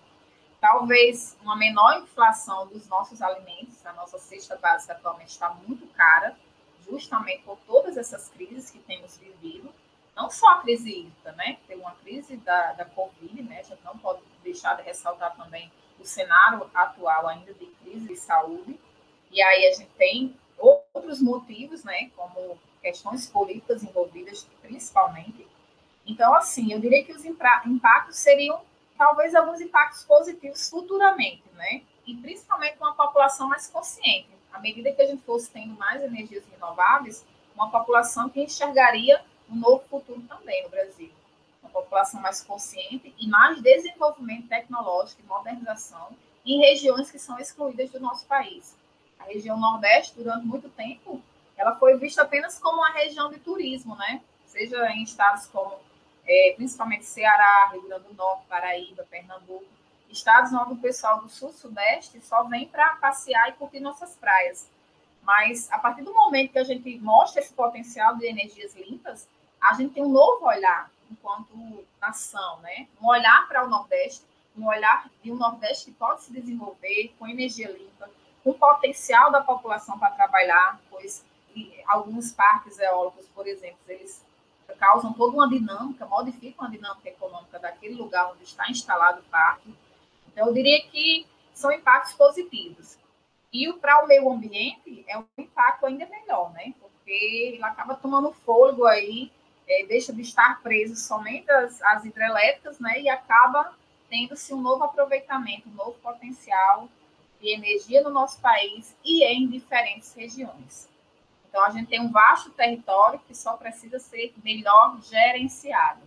Talvez 0.61 1.37
uma 1.43 1.57
menor 1.57 1.99
inflação 1.99 2.69
dos 2.69 2.87
nossos 2.87 3.21
alimentos, 3.21 3.85
a 3.85 3.93
nossa 3.95 4.19
cesta 4.19 4.57
básica 4.57 4.93
atualmente 4.93 5.31
está 5.31 5.51
muito 5.51 5.87
cara, 5.89 6.37
justamente 6.89 7.43
por 7.43 7.59
todas 7.67 7.97
essas 7.97 8.29
crises 8.29 8.71
que 8.71 8.79
temos 8.79 9.17
vivido 9.17 9.73
não 10.15 10.31
só 10.31 10.47
a 10.53 10.61
crise 10.61 10.91
hídrica, 10.91 11.33
né? 11.33 11.59
Tem 11.67 11.77
uma 11.77 11.93
crise 11.97 12.37
da, 12.37 12.73
da 12.73 12.85
Covid, 12.85 13.43
né? 13.43 13.63
Gente 13.65 13.83
não 13.85 13.99
pode 13.99 14.21
deixar 14.43 14.75
de 14.77 14.83
ressaltar 14.83 15.37
também 15.37 15.71
o 15.99 16.05
cenário 16.05 16.71
atual 16.73 17.27
ainda 17.29 17.53
de 17.55 17.67
crise 17.67 18.07
de 18.07 18.17
saúde. 18.17 18.79
E 19.31 19.43
aí 19.43 19.67
a 19.67 19.73
gente 19.73 19.91
tem 19.99 20.37
outros 20.57 21.21
motivos, 21.21 21.83
né? 21.83 22.11
Como 22.17 22.57
questões 22.81 23.27
políticas 23.27 23.83
envolvidas, 23.83 24.47
principalmente. 24.63 25.47
Então, 26.07 26.35
assim, 26.35 26.73
eu 26.73 26.81
diria 26.81 27.05
que 27.05 27.13
os 27.13 27.25
impactos 27.25 28.17
seriam 28.17 28.61
talvez 28.97 29.35
alguns 29.35 29.61
impactos 29.61 30.05
positivos 30.05 30.69
futuramente, 30.69 31.43
né? 31.55 31.83
E 32.07 32.15
principalmente 32.17 32.77
uma 32.79 32.95
população 32.95 33.49
mais 33.49 33.67
consciente. 33.67 34.29
À 34.53 34.61
medida 34.61 34.93
que 34.93 35.03
a 35.03 35.07
gente 35.07 35.23
fosse 35.23 35.51
tendo 35.51 35.75
mais 35.75 36.03
energias 36.03 36.45
renováveis, 36.53 37.25
uma 37.55 37.71
população 37.71 38.29
que 38.29 38.43
enxergaria 38.43 39.25
um 39.51 39.57
novo 39.57 39.83
futuro 39.89 40.21
também 40.23 40.63
no 40.63 40.69
Brasil. 40.69 41.11
Uma 41.63 41.71
população 41.71 42.21
mais 42.21 42.43
consciente 42.43 43.15
e 43.19 43.27
mais 43.27 43.61
desenvolvimento 43.61 44.49
tecnológico 44.49 45.23
e 45.23 45.27
modernização 45.27 46.11
em 46.45 46.61
regiões 46.61 47.11
que 47.11 47.19
são 47.19 47.39
excluídas 47.39 47.91
do 47.91 47.99
nosso 47.99 48.27
país. 48.27 48.77
A 49.19 49.25
região 49.25 49.59
Nordeste, 49.59 50.15
durante 50.17 50.47
muito 50.47 50.69
tempo, 50.69 51.23
ela 51.57 51.77
foi 51.77 51.97
vista 51.97 52.23
apenas 52.23 52.59
como 52.59 52.79
uma 52.79 52.91
região 52.91 53.31
de 53.31 53.39
turismo, 53.39 53.97
né? 53.97 54.21
Seja 54.45 54.89
em 54.91 55.03
estados 55.03 55.47
como, 55.47 55.77
é, 56.27 56.55
principalmente 56.57 57.05
Ceará, 57.05 57.71
Rio 57.73 57.83
Grande 57.83 58.05
do 58.05 58.15
Norte, 58.15 58.47
Paraíba, 58.49 59.07
Pernambuco, 59.11 59.67
estados 60.11 60.53
onde 60.53 60.75
o 60.75 60.77
pessoal 60.77 61.21
do 61.21 61.29
Sul-Sudeste 61.29 62.21
só 62.21 62.45
vem 62.45 62.69
para 62.69 62.97
passear 62.97 63.49
e 63.49 63.53
curtir 63.53 63.81
nossas 63.81 64.17
praias. 64.17 64.69
Mas 65.23 65.71
a 65.73 65.79
partir 65.79 66.03
do 66.03 66.13
momento 66.13 66.53
que 66.53 66.59
a 66.59 66.65
gente 66.65 66.99
mostra 66.99 67.41
esse 67.41 67.53
potencial 67.53 68.17
de 68.17 68.27
energias 68.27 68.75
limpas, 68.75 69.27
a 69.61 69.75
gente 69.75 69.95
tem 69.95 70.03
um 70.03 70.11
novo 70.11 70.47
olhar 70.47 70.91
enquanto 71.11 71.85
nação, 72.01 72.61
né? 72.61 72.87
Um 73.01 73.07
olhar 73.07 73.49
para 73.49 73.65
o 73.65 73.69
Nordeste, 73.69 74.25
um 74.57 74.67
olhar 74.67 75.09
de 75.23 75.33
um 75.33 75.37
Nordeste 75.37 75.87
que 75.87 75.93
pode 75.93 76.23
se 76.23 76.33
desenvolver 76.33 77.15
com 77.19 77.27
energia 77.27 77.71
limpa, 77.71 78.09
com 78.43 78.53
potencial 78.53 79.33
da 79.33 79.41
população 79.41 79.99
para 79.99 80.11
trabalhar, 80.11 80.79
pois 80.91 81.25
alguns 81.87 82.33
parques 82.33 82.79
eólicos, 82.79 83.27
por 83.35 83.47
exemplo, 83.47 83.79
eles 83.89 84.23
causam 84.79 85.13
toda 85.13 85.37
uma 85.37 85.49
dinâmica, 85.49 86.07
modificam 86.07 86.67
a 86.67 86.71
dinâmica 86.71 87.09
econômica 87.09 87.59
daquele 87.59 87.95
lugar 87.95 88.33
onde 88.33 88.45
está 88.45 88.69
instalado 88.71 89.21
o 89.21 89.31
parque. 89.31 89.75
Então, 90.29 90.47
eu 90.47 90.55
diria 90.55 90.83
que 90.89 91.27
são 91.53 91.71
impactos 91.73 92.15
positivos. 92.15 92.99
E 93.53 93.73
para 93.75 94.05
o 94.05 94.09
meio 94.09 94.31
ambiente 94.31 95.05
é 95.07 95.19
um 95.19 95.25
impacto 95.39 95.87
ainda 95.87 96.07
melhor, 96.07 96.53
né? 96.53 96.75
Porque 96.81 97.13
ele 97.13 97.63
acaba 97.63 97.95
tomando 97.95 98.33
fôlego 98.33 98.85
aí 98.85 99.31
é, 99.67 99.85
deixa 99.87 100.13
de 100.13 100.23
estar 100.23 100.61
preso 100.63 100.97
somente 100.97 101.51
às, 101.51 101.81
às 101.83 102.05
hidrelétricas, 102.05 102.79
né, 102.79 103.01
e 103.01 103.09
acaba 103.09 103.75
tendo-se 104.09 104.53
um 104.53 104.61
novo 104.61 104.85
aproveitamento, 104.85 105.69
um 105.69 105.75
novo 105.75 105.95
potencial 106.03 106.89
de 107.41 107.49
energia 107.49 108.03
no 108.03 108.11
nosso 108.11 108.41
país 108.41 108.95
e 109.05 109.25
em 109.25 109.49
diferentes 109.49 110.15
regiões. 110.15 110.89
Então, 111.55 111.67
a 111.67 111.71
gente 111.71 111.87
tem 111.87 112.01
um 112.01 112.11
vasto 112.11 112.51
território 112.51 113.21
que 113.29 113.33
só 113.33 113.53
precisa 113.53 114.01
ser 114.01 114.35
melhor 114.43 115.01
gerenciado. 115.01 116.01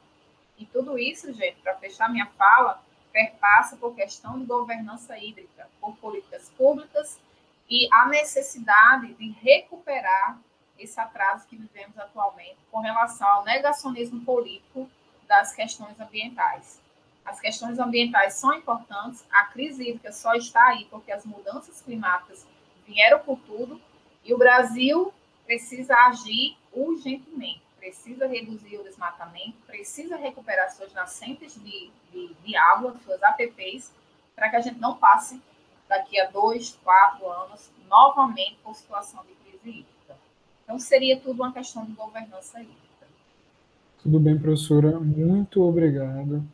E 0.58 0.66
tudo 0.66 1.00
isso, 1.00 1.32
gente, 1.32 1.62
para 1.62 1.74
fechar 1.78 2.12
minha 2.12 2.26
fala, 2.38 2.84
perpassa 3.14 3.78
por 3.78 3.96
questão 3.96 4.38
de 4.38 4.46
governança 4.46 5.18
hídrica, 5.18 5.70
por 5.80 5.96
políticas 6.00 6.50
públicas 6.50 7.18
e 7.70 7.88
a 7.94 8.08
necessidade 8.08 9.14
de 9.14 9.30
recuperar 9.42 10.38
esse 10.78 11.00
atraso 11.00 11.48
que 11.48 11.56
vivemos 11.56 11.98
atualmente 11.98 12.58
com 12.70 12.82
relação 12.82 13.26
ao 13.26 13.46
negacionismo 13.46 14.26
político 14.26 14.92
das 15.30 15.56
questões 15.56 15.98
ambientais. 15.98 16.82
As 17.24 17.40
questões 17.40 17.80
ambientais 17.80 18.34
são 18.34 18.54
importantes, 18.54 19.26
a 19.32 19.46
crise 19.46 19.92
hídrica 19.92 20.12
só 20.12 20.34
está 20.34 20.62
aí 20.68 20.84
porque 20.92 21.10
as 21.10 21.24
mudanças 21.24 21.82
climáticas 21.82 22.46
vieram 22.86 23.20
por 23.20 23.40
tudo 23.48 23.82
e 24.26 24.34
o 24.34 24.38
Brasil 24.38 25.14
precisa 25.48 25.96
agir 26.08 26.58
urgentemente, 26.74 27.62
precisa 27.80 28.28
reduzir 28.28 28.78
o 28.78 28.84
desmatamento, 28.84 29.56
precisa 29.66 30.18
recuperar 30.18 30.70
suas 30.70 30.94
nascentes 30.94 31.56
de, 31.56 31.90
de, 32.12 32.34
de 32.44 32.56
água, 32.56 32.96
suas 33.04 33.24
APPs, 33.24 33.92
para 34.36 34.50
que 34.50 34.58
a 34.58 34.62
gente 34.62 34.78
não 34.78 34.98
passe 34.98 35.42
daqui 35.88 36.20
a 36.20 36.30
dois, 36.30 36.78
quatro 36.84 37.28
anos 37.32 37.72
novamente 37.90 38.58
por 38.62 38.76
situação 38.76 39.24
de 39.24 39.34
crise 39.36 39.70
hídrica. 39.70 40.18
Então, 40.64 40.78
seria 40.78 41.18
tudo 41.18 41.42
uma 41.42 41.54
questão 41.54 41.86
de 41.86 41.94
governança 41.94 42.60
hídrica. 42.60 43.08
Tudo 44.04 44.20
bem, 44.20 44.38
professora. 44.38 45.00
Muito 45.00 45.64
obrigado, 45.64 46.46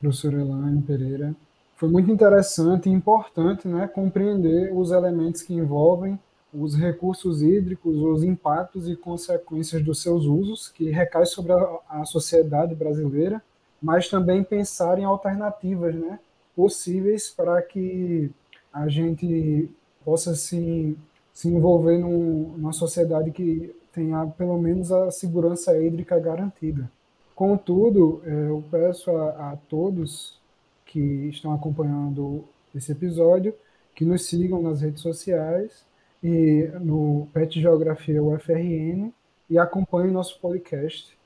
professora 0.00 0.40
Elaine 0.40 0.82
Pereira. 0.82 1.36
Foi 1.76 1.88
muito 1.88 2.10
interessante 2.10 2.88
e 2.88 2.92
importante 2.92 3.66
né, 3.68 3.86
compreender 3.86 4.70
os 4.76 4.90
elementos 4.90 5.40
que 5.40 5.54
envolvem 5.54 6.18
os 6.52 6.74
recursos 6.74 7.42
hídricos, 7.42 7.96
os 7.96 8.24
impactos 8.24 8.88
e 8.88 8.96
consequências 8.96 9.82
dos 9.82 10.02
seus 10.02 10.24
usos, 10.24 10.68
que 10.68 10.90
recai 10.90 11.26
sobre 11.26 11.52
a, 11.52 11.78
a 11.88 12.04
sociedade 12.04 12.74
brasileira, 12.74 13.42
mas 13.80 14.08
também 14.08 14.42
pensar 14.42 14.98
em 14.98 15.04
alternativas 15.04 15.94
né, 15.94 16.18
possíveis 16.54 17.30
para 17.30 17.62
que 17.62 18.30
a 18.72 18.88
gente 18.88 19.70
possa 20.04 20.34
se, 20.34 20.96
se 21.32 21.48
envolver 21.48 21.98
num, 21.98 22.54
numa 22.56 22.72
sociedade 22.72 23.30
que 23.30 23.74
tenha 23.92 24.26
pelo 24.26 24.60
menos 24.60 24.92
a 24.92 25.10
segurança 25.10 25.76
hídrica 25.80 26.18
garantida. 26.18 26.90
Contudo, 27.34 28.22
é, 28.24 28.48
eu 28.48 28.62
peço 28.70 29.10
a, 29.10 29.52
a 29.52 29.56
todos 29.68 30.38
que 30.84 31.00
estão 31.28 31.52
acompanhando 31.54 32.44
esse 32.74 32.92
episódio 32.92 33.54
que 33.94 34.04
nos 34.04 34.26
sigam 34.26 34.62
nas 34.62 34.80
redes 34.80 35.00
sociais 35.00 35.84
e 36.22 36.70
no 36.80 37.28
PET 37.32 37.60
Geografia 37.60 38.22
UFRN 38.22 39.12
e 39.48 39.58
acompanhem 39.58 40.12
nosso 40.12 40.38
podcast. 40.38 41.18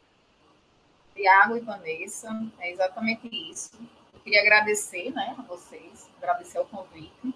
Tiago 1.14 1.56
e 1.56 1.60
Vanessa, 1.60 2.28
é 2.60 2.72
exatamente 2.72 3.28
isso. 3.50 3.72
Eu 4.12 4.20
queria 4.20 4.40
agradecer 4.40 5.10
né, 5.12 5.34
a 5.38 5.42
vocês, 5.42 6.08
agradecer 6.18 6.58
o 6.58 6.64
convite. 6.64 7.34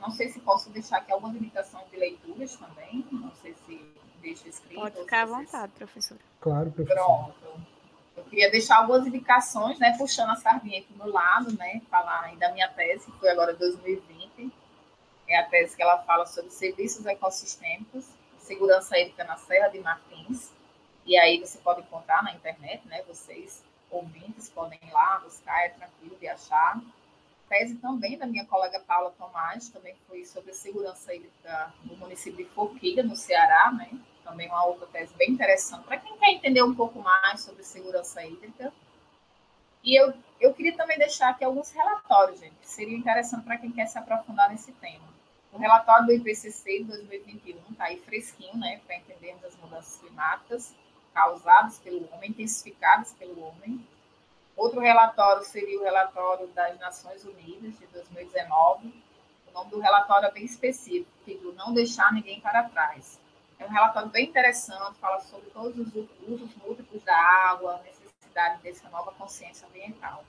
Não 0.00 0.10
sei 0.10 0.28
se 0.28 0.38
posso 0.40 0.70
deixar 0.70 0.98
aqui 0.98 1.12
algumas 1.12 1.34
indicações 1.36 1.84
de 1.90 1.96
leituras 1.96 2.54
também. 2.56 3.04
Não 3.10 3.32
sei 3.42 3.54
se 3.66 3.80
deixa 4.20 4.48
escrito. 4.48 4.80
Pode 4.80 4.96
ficar 4.96 5.22
à 5.22 5.26
vontade, 5.26 5.72
professora. 5.72 6.20
Claro, 6.40 6.70
professora. 6.70 7.04
Pronto. 7.04 7.76
Eu 8.16 8.24
queria 8.24 8.50
deixar 8.50 8.78
algumas 8.78 9.06
indicações, 9.06 9.78
né, 9.78 9.94
puxando 9.98 10.30
a 10.30 10.36
sardinha 10.36 10.80
aqui 10.80 10.92
do 10.94 11.10
lado, 11.10 11.52
né, 11.56 11.82
falar 11.90 12.22
aí 12.22 12.36
da 12.36 12.50
minha 12.52 12.68
tese, 12.68 13.10
que 13.10 13.18
foi 13.18 13.28
agora 13.30 13.54
2020. 13.54 14.15
É 15.28 15.38
a 15.38 15.44
tese 15.44 15.76
que 15.76 15.82
ela 15.82 15.98
fala 16.02 16.26
sobre 16.26 16.50
serviços 16.50 17.04
ecossistêmicos, 17.06 18.06
segurança 18.38 18.98
hídrica 18.98 19.24
na 19.24 19.36
Serra 19.36 19.68
de 19.68 19.80
Martins. 19.80 20.52
E 21.04 21.16
aí 21.16 21.38
você 21.40 21.58
pode 21.58 21.80
encontrar 21.80 22.22
na 22.22 22.32
internet, 22.32 22.86
né, 22.86 23.02
vocês 23.06 23.64
ouvintes 23.90 24.48
podem 24.48 24.78
ir 24.82 24.92
lá 24.92 25.20
buscar, 25.24 25.66
é 25.66 25.68
tranquilo 25.70 26.16
de 26.16 26.26
achar 26.26 26.80
tese 27.48 27.76
também 27.76 28.18
da 28.18 28.26
minha 28.26 28.44
colega 28.44 28.80
Paula 28.80 29.10
Tomás, 29.12 29.68
também 29.68 29.94
foi 30.06 30.24
sobre 30.24 30.52
segurança 30.52 31.14
hídrica 31.14 31.72
no 31.84 31.96
município 31.96 32.44
de 32.44 32.50
Forquilha, 32.52 33.02
no 33.02 33.16
Ceará, 33.16 33.72
né? 33.72 33.90
Também 34.24 34.48
uma 34.48 34.64
outra 34.64 34.86
tese 34.88 35.14
bem 35.14 35.30
interessante 35.30 35.84
para 35.84 35.98
quem 35.98 36.16
quer 36.18 36.30
entender 36.30 36.62
um 36.62 36.74
pouco 36.74 36.98
mais 37.00 37.42
sobre 37.42 37.62
segurança 37.62 38.24
hídrica. 38.24 38.72
E 39.84 39.94
eu, 39.94 40.12
eu 40.40 40.52
queria 40.52 40.76
também 40.76 40.98
deixar 40.98 41.30
aqui 41.30 41.44
alguns 41.44 41.70
relatórios, 41.70 42.40
gente, 42.40 42.56
que 42.56 42.68
seria 42.68 42.96
interessante 42.96 43.44
para 43.44 43.56
quem 43.56 43.70
quer 43.70 43.86
se 43.86 43.96
aprofundar 43.98 44.50
nesse 44.50 44.72
tema. 44.72 45.15
O 45.52 45.58
relatório 45.58 46.06
do 46.06 46.12
IPCC 46.12 46.78
de 46.78 46.84
2021 46.84 47.58
está 47.70 47.84
aí 47.84 47.98
fresquinho, 48.00 48.56
né, 48.58 48.80
para 48.86 48.96
entendermos 48.96 49.44
as 49.44 49.56
mudanças 49.56 49.96
climáticas 49.98 50.74
causadas 51.14 51.78
pelo 51.78 52.12
homem, 52.12 52.30
intensificadas 52.30 53.12
pelo 53.14 53.42
homem, 53.42 53.82
Outro 54.56 54.80
relatório 54.80 55.44
seria 55.44 55.78
o 55.78 55.84
relatório 55.84 56.46
das 56.48 56.78
Nações 56.80 57.22
Unidas 57.24 57.78
de 57.78 57.86
2019. 57.88 58.88
O 59.46 59.52
nome 59.52 59.70
do 59.70 59.78
relatório 59.78 60.28
é 60.28 60.32
bem 60.32 60.44
específico, 60.44 61.10
título 61.26 61.52
Não 61.52 61.74
Deixar 61.74 62.10
Ninguém 62.14 62.40
para 62.40 62.62
Trás. 62.64 63.20
É 63.58 63.66
um 63.66 63.68
relatório 63.68 64.08
bem 64.08 64.26
interessante, 64.26 64.98
fala 64.98 65.20
sobre 65.20 65.50
todos 65.50 65.94
os 65.94 66.08
usos 66.26 66.54
múltiplos 66.56 67.02
da 67.02 67.16
água, 67.16 67.76
a 67.76 67.82
necessidade 67.82 68.62
dessa 68.62 68.88
nova 68.88 69.12
consciência 69.12 69.68
ambiental. 69.68 70.24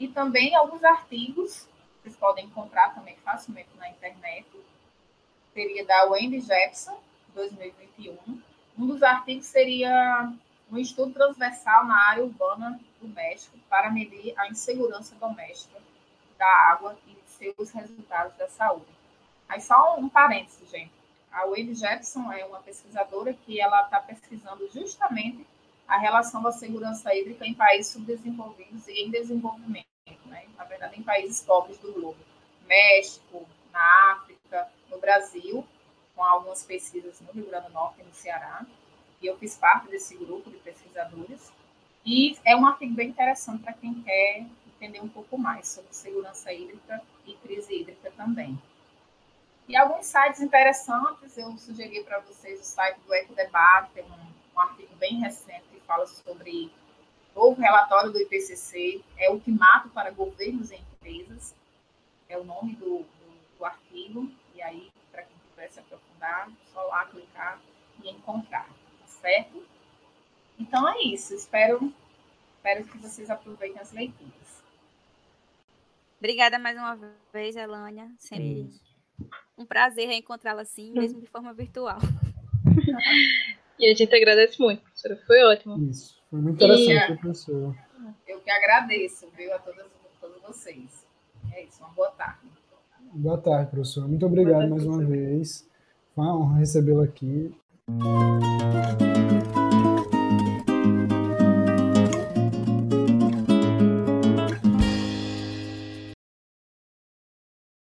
E 0.00 0.08
também 0.08 0.56
alguns 0.56 0.82
artigos, 0.82 1.68
vocês 2.04 2.16
podem 2.16 2.44
encontrar 2.44 2.94
também 2.94 3.16
facilmente 3.24 3.70
na 3.78 3.88
internet, 3.88 4.46
seria 5.54 5.86
da 5.86 6.04
Wendy 6.10 6.38
Jepson, 6.40 7.00
2021. 7.34 8.18
Um 8.78 8.86
dos 8.86 9.02
artigos 9.02 9.46
seria 9.46 10.30
um 10.70 10.76
estudo 10.76 11.14
transversal 11.14 11.86
na 11.86 11.96
área 12.10 12.22
urbana 12.22 12.78
doméstico 13.00 13.56
para 13.70 13.90
medir 13.90 14.38
a 14.38 14.48
insegurança 14.48 15.14
doméstica 15.14 15.80
da 16.38 16.46
água 16.46 16.94
e 17.06 17.16
seus 17.26 17.70
resultados 17.70 18.36
da 18.36 18.48
saúde. 18.48 18.92
Aí 19.48 19.62
só 19.62 19.96
um 19.98 20.06
parênteses, 20.06 20.70
gente. 20.70 20.92
A 21.32 21.46
Wade 21.46 21.74
Jepson 21.74 22.30
é 22.32 22.44
uma 22.44 22.60
pesquisadora 22.60 23.32
que 23.32 23.58
ela 23.58 23.82
está 23.84 23.98
pesquisando 23.98 24.68
justamente 24.68 25.46
a 25.88 25.96
relação 25.96 26.42
da 26.42 26.52
segurança 26.52 27.14
hídrica 27.14 27.46
em 27.46 27.54
países 27.54 27.92
subdesenvolvidos 27.92 28.86
e 28.88 28.92
em 28.92 29.10
desenvolvimento? 29.10 29.93
Na 30.56 30.64
verdade, 30.64 30.98
em 30.98 31.02
países 31.02 31.42
pobres 31.42 31.78
do 31.78 31.92
globo. 31.92 32.18
México, 32.66 33.46
na 33.72 34.12
África, 34.12 34.68
no 34.90 34.98
Brasil, 34.98 35.66
com 36.14 36.22
algumas 36.22 36.62
pesquisas 36.62 37.20
no 37.20 37.32
Rio 37.32 37.46
Grande 37.46 37.66
do 37.66 37.72
Norte 37.72 38.00
e 38.00 38.04
no 38.04 38.14
Ceará. 38.14 38.64
E 39.20 39.26
eu 39.26 39.36
fiz 39.38 39.56
parte 39.56 39.88
desse 39.88 40.16
grupo 40.16 40.50
de 40.50 40.56
pesquisadores. 40.58 41.52
E 42.04 42.36
é 42.44 42.54
um 42.54 42.66
artigo 42.66 42.94
bem 42.94 43.08
interessante 43.08 43.62
para 43.62 43.72
quem 43.72 44.02
quer 44.02 44.46
entender 44.66 45.00
um 45.00 45.08
pouco 45.08 45.38
mais 45.38 45.68
sobre 45.68 45.92
segurança 45.94 46.52
hídrica 46.52 47.02
e 47.26 47.34
crise 47.34 47.80
hídrica 47.80 48.10
também. 48.16 48.58
E 49.66 49.76
alguns 49.76 50.06
sites 50.06 50.40
interessantes, 50.40 51.38
eu 51.38 51.56
sugeri 51.56 52.04
para 52.04 52.20
vocês 52.20 52.60
o 52.60 52.64
site 52.64 52.98
do 53.06 53.14
Ecodebate, 53.14 53.92
tem 53.94 54.04
um, 54.04 54.54
um 54.54 54.60
artigo 54.60 54.94
bem 54.96 55.20
recente 55.20 55.64
que 55.72 55.80
fala 55.80 56.06
sobre 56.06 56.70
novo 57.34 57.60
relatório 57.60 58.12
do 58.12 58.20
IPCC, 58.20 59.02
é 59.18 59.30
Ultimato 59.30 59.88
para 59.90 60.10
Governos 60.10 60.70
e 60.70 60.76
Empresas, 60.76 61.54
é 62.28 62.38
o 62.38 62.44
nome 62.44 62.76
do, 62.76 62.98
do, 62.98 63.58
do 63.58 63.64
artigo, 63.64 64.30
e 64.54 64.62
aí, 64.62 64.90
para 65.10 65.22
quem 65.22 65.36
quiser 65.50 65.70
se 65.70 65.80
aprofundar, 65.80 66.50
só 66.72 66.82
lá 66.86 67.06
clicar 67.06 67.60
e 68.02 68.10
encontrar, 68.10 68.68
tá 68.68 69.06
certo? 69.06 69.62
Então 70.58 70.88
é 70.88 71.02
isso. 71.02 71.34
Espero, 71.34 71.92
espero 72.56 72.84
que 72.84 72.98
vocês 72.98 73.28
aproveitem 73.28 73.80
as 73.80 73.92
leituras. 73.92 74.62
Obrigada 76.18 76.58
mais 76.58 76.76
uma 76.76 76.98
vez, 77.32 77.56
Elânia. 77.56 78.10
Sempre 78.18 78.70
um 79.56 79.66
prazer 79.66 80.08
reencontrá-la 80.08 80.62
assim, 80.62 80.90
mesmo 80.94 81.20
de 81.20 81.26
forma 81.26 81.52
virtual. 81.52 81.98
E 83.78 83.90
a 83.90 83.94
gente 83.94 84.14
agradece 84.14 84.60
muito, 84.60 84.82
professora. 84.82 85.20
Foi 85.26 85.42
ótimo. 85.44 85.90
Isso, 85.90 86.22
foi 86.34 86.42
muito 86.42 86.56
interessante, 86.56 87.12
e, 87.12 87.16
professora. 87.16 87.76
Eu 88.26 88.40
que 88.40 88.50
agradeço, 88.50 89.28
viu, 89.36 89.54
a 89.54 89.58
todas, 89.60 89.86
a 89.86 90.20
todos 90.20 90.42
vocês. 90.42 91.06
É 91.52 91.62
isso, 91.62 91.80
uma 91.80 91.90
boa 91.90 92.10
tarde. 92.10 92.48
Boa 93.12 93.38
tarde, 93.38 93.70
professora. 93.70 94.08
Muito 94.08 94.26
obrigado 94.26 94.54
tarde, 94.54 94.70
mais 94.70 94.82
professora. 94.82 95.06
uma 95.06 95.16
vez. 95.16 95.70
Foi 96.12 96.24
uma 96.24 96.36
honra 96.36 96.58
recebê-la 96.58 97.04
aqui. 97.04 97.54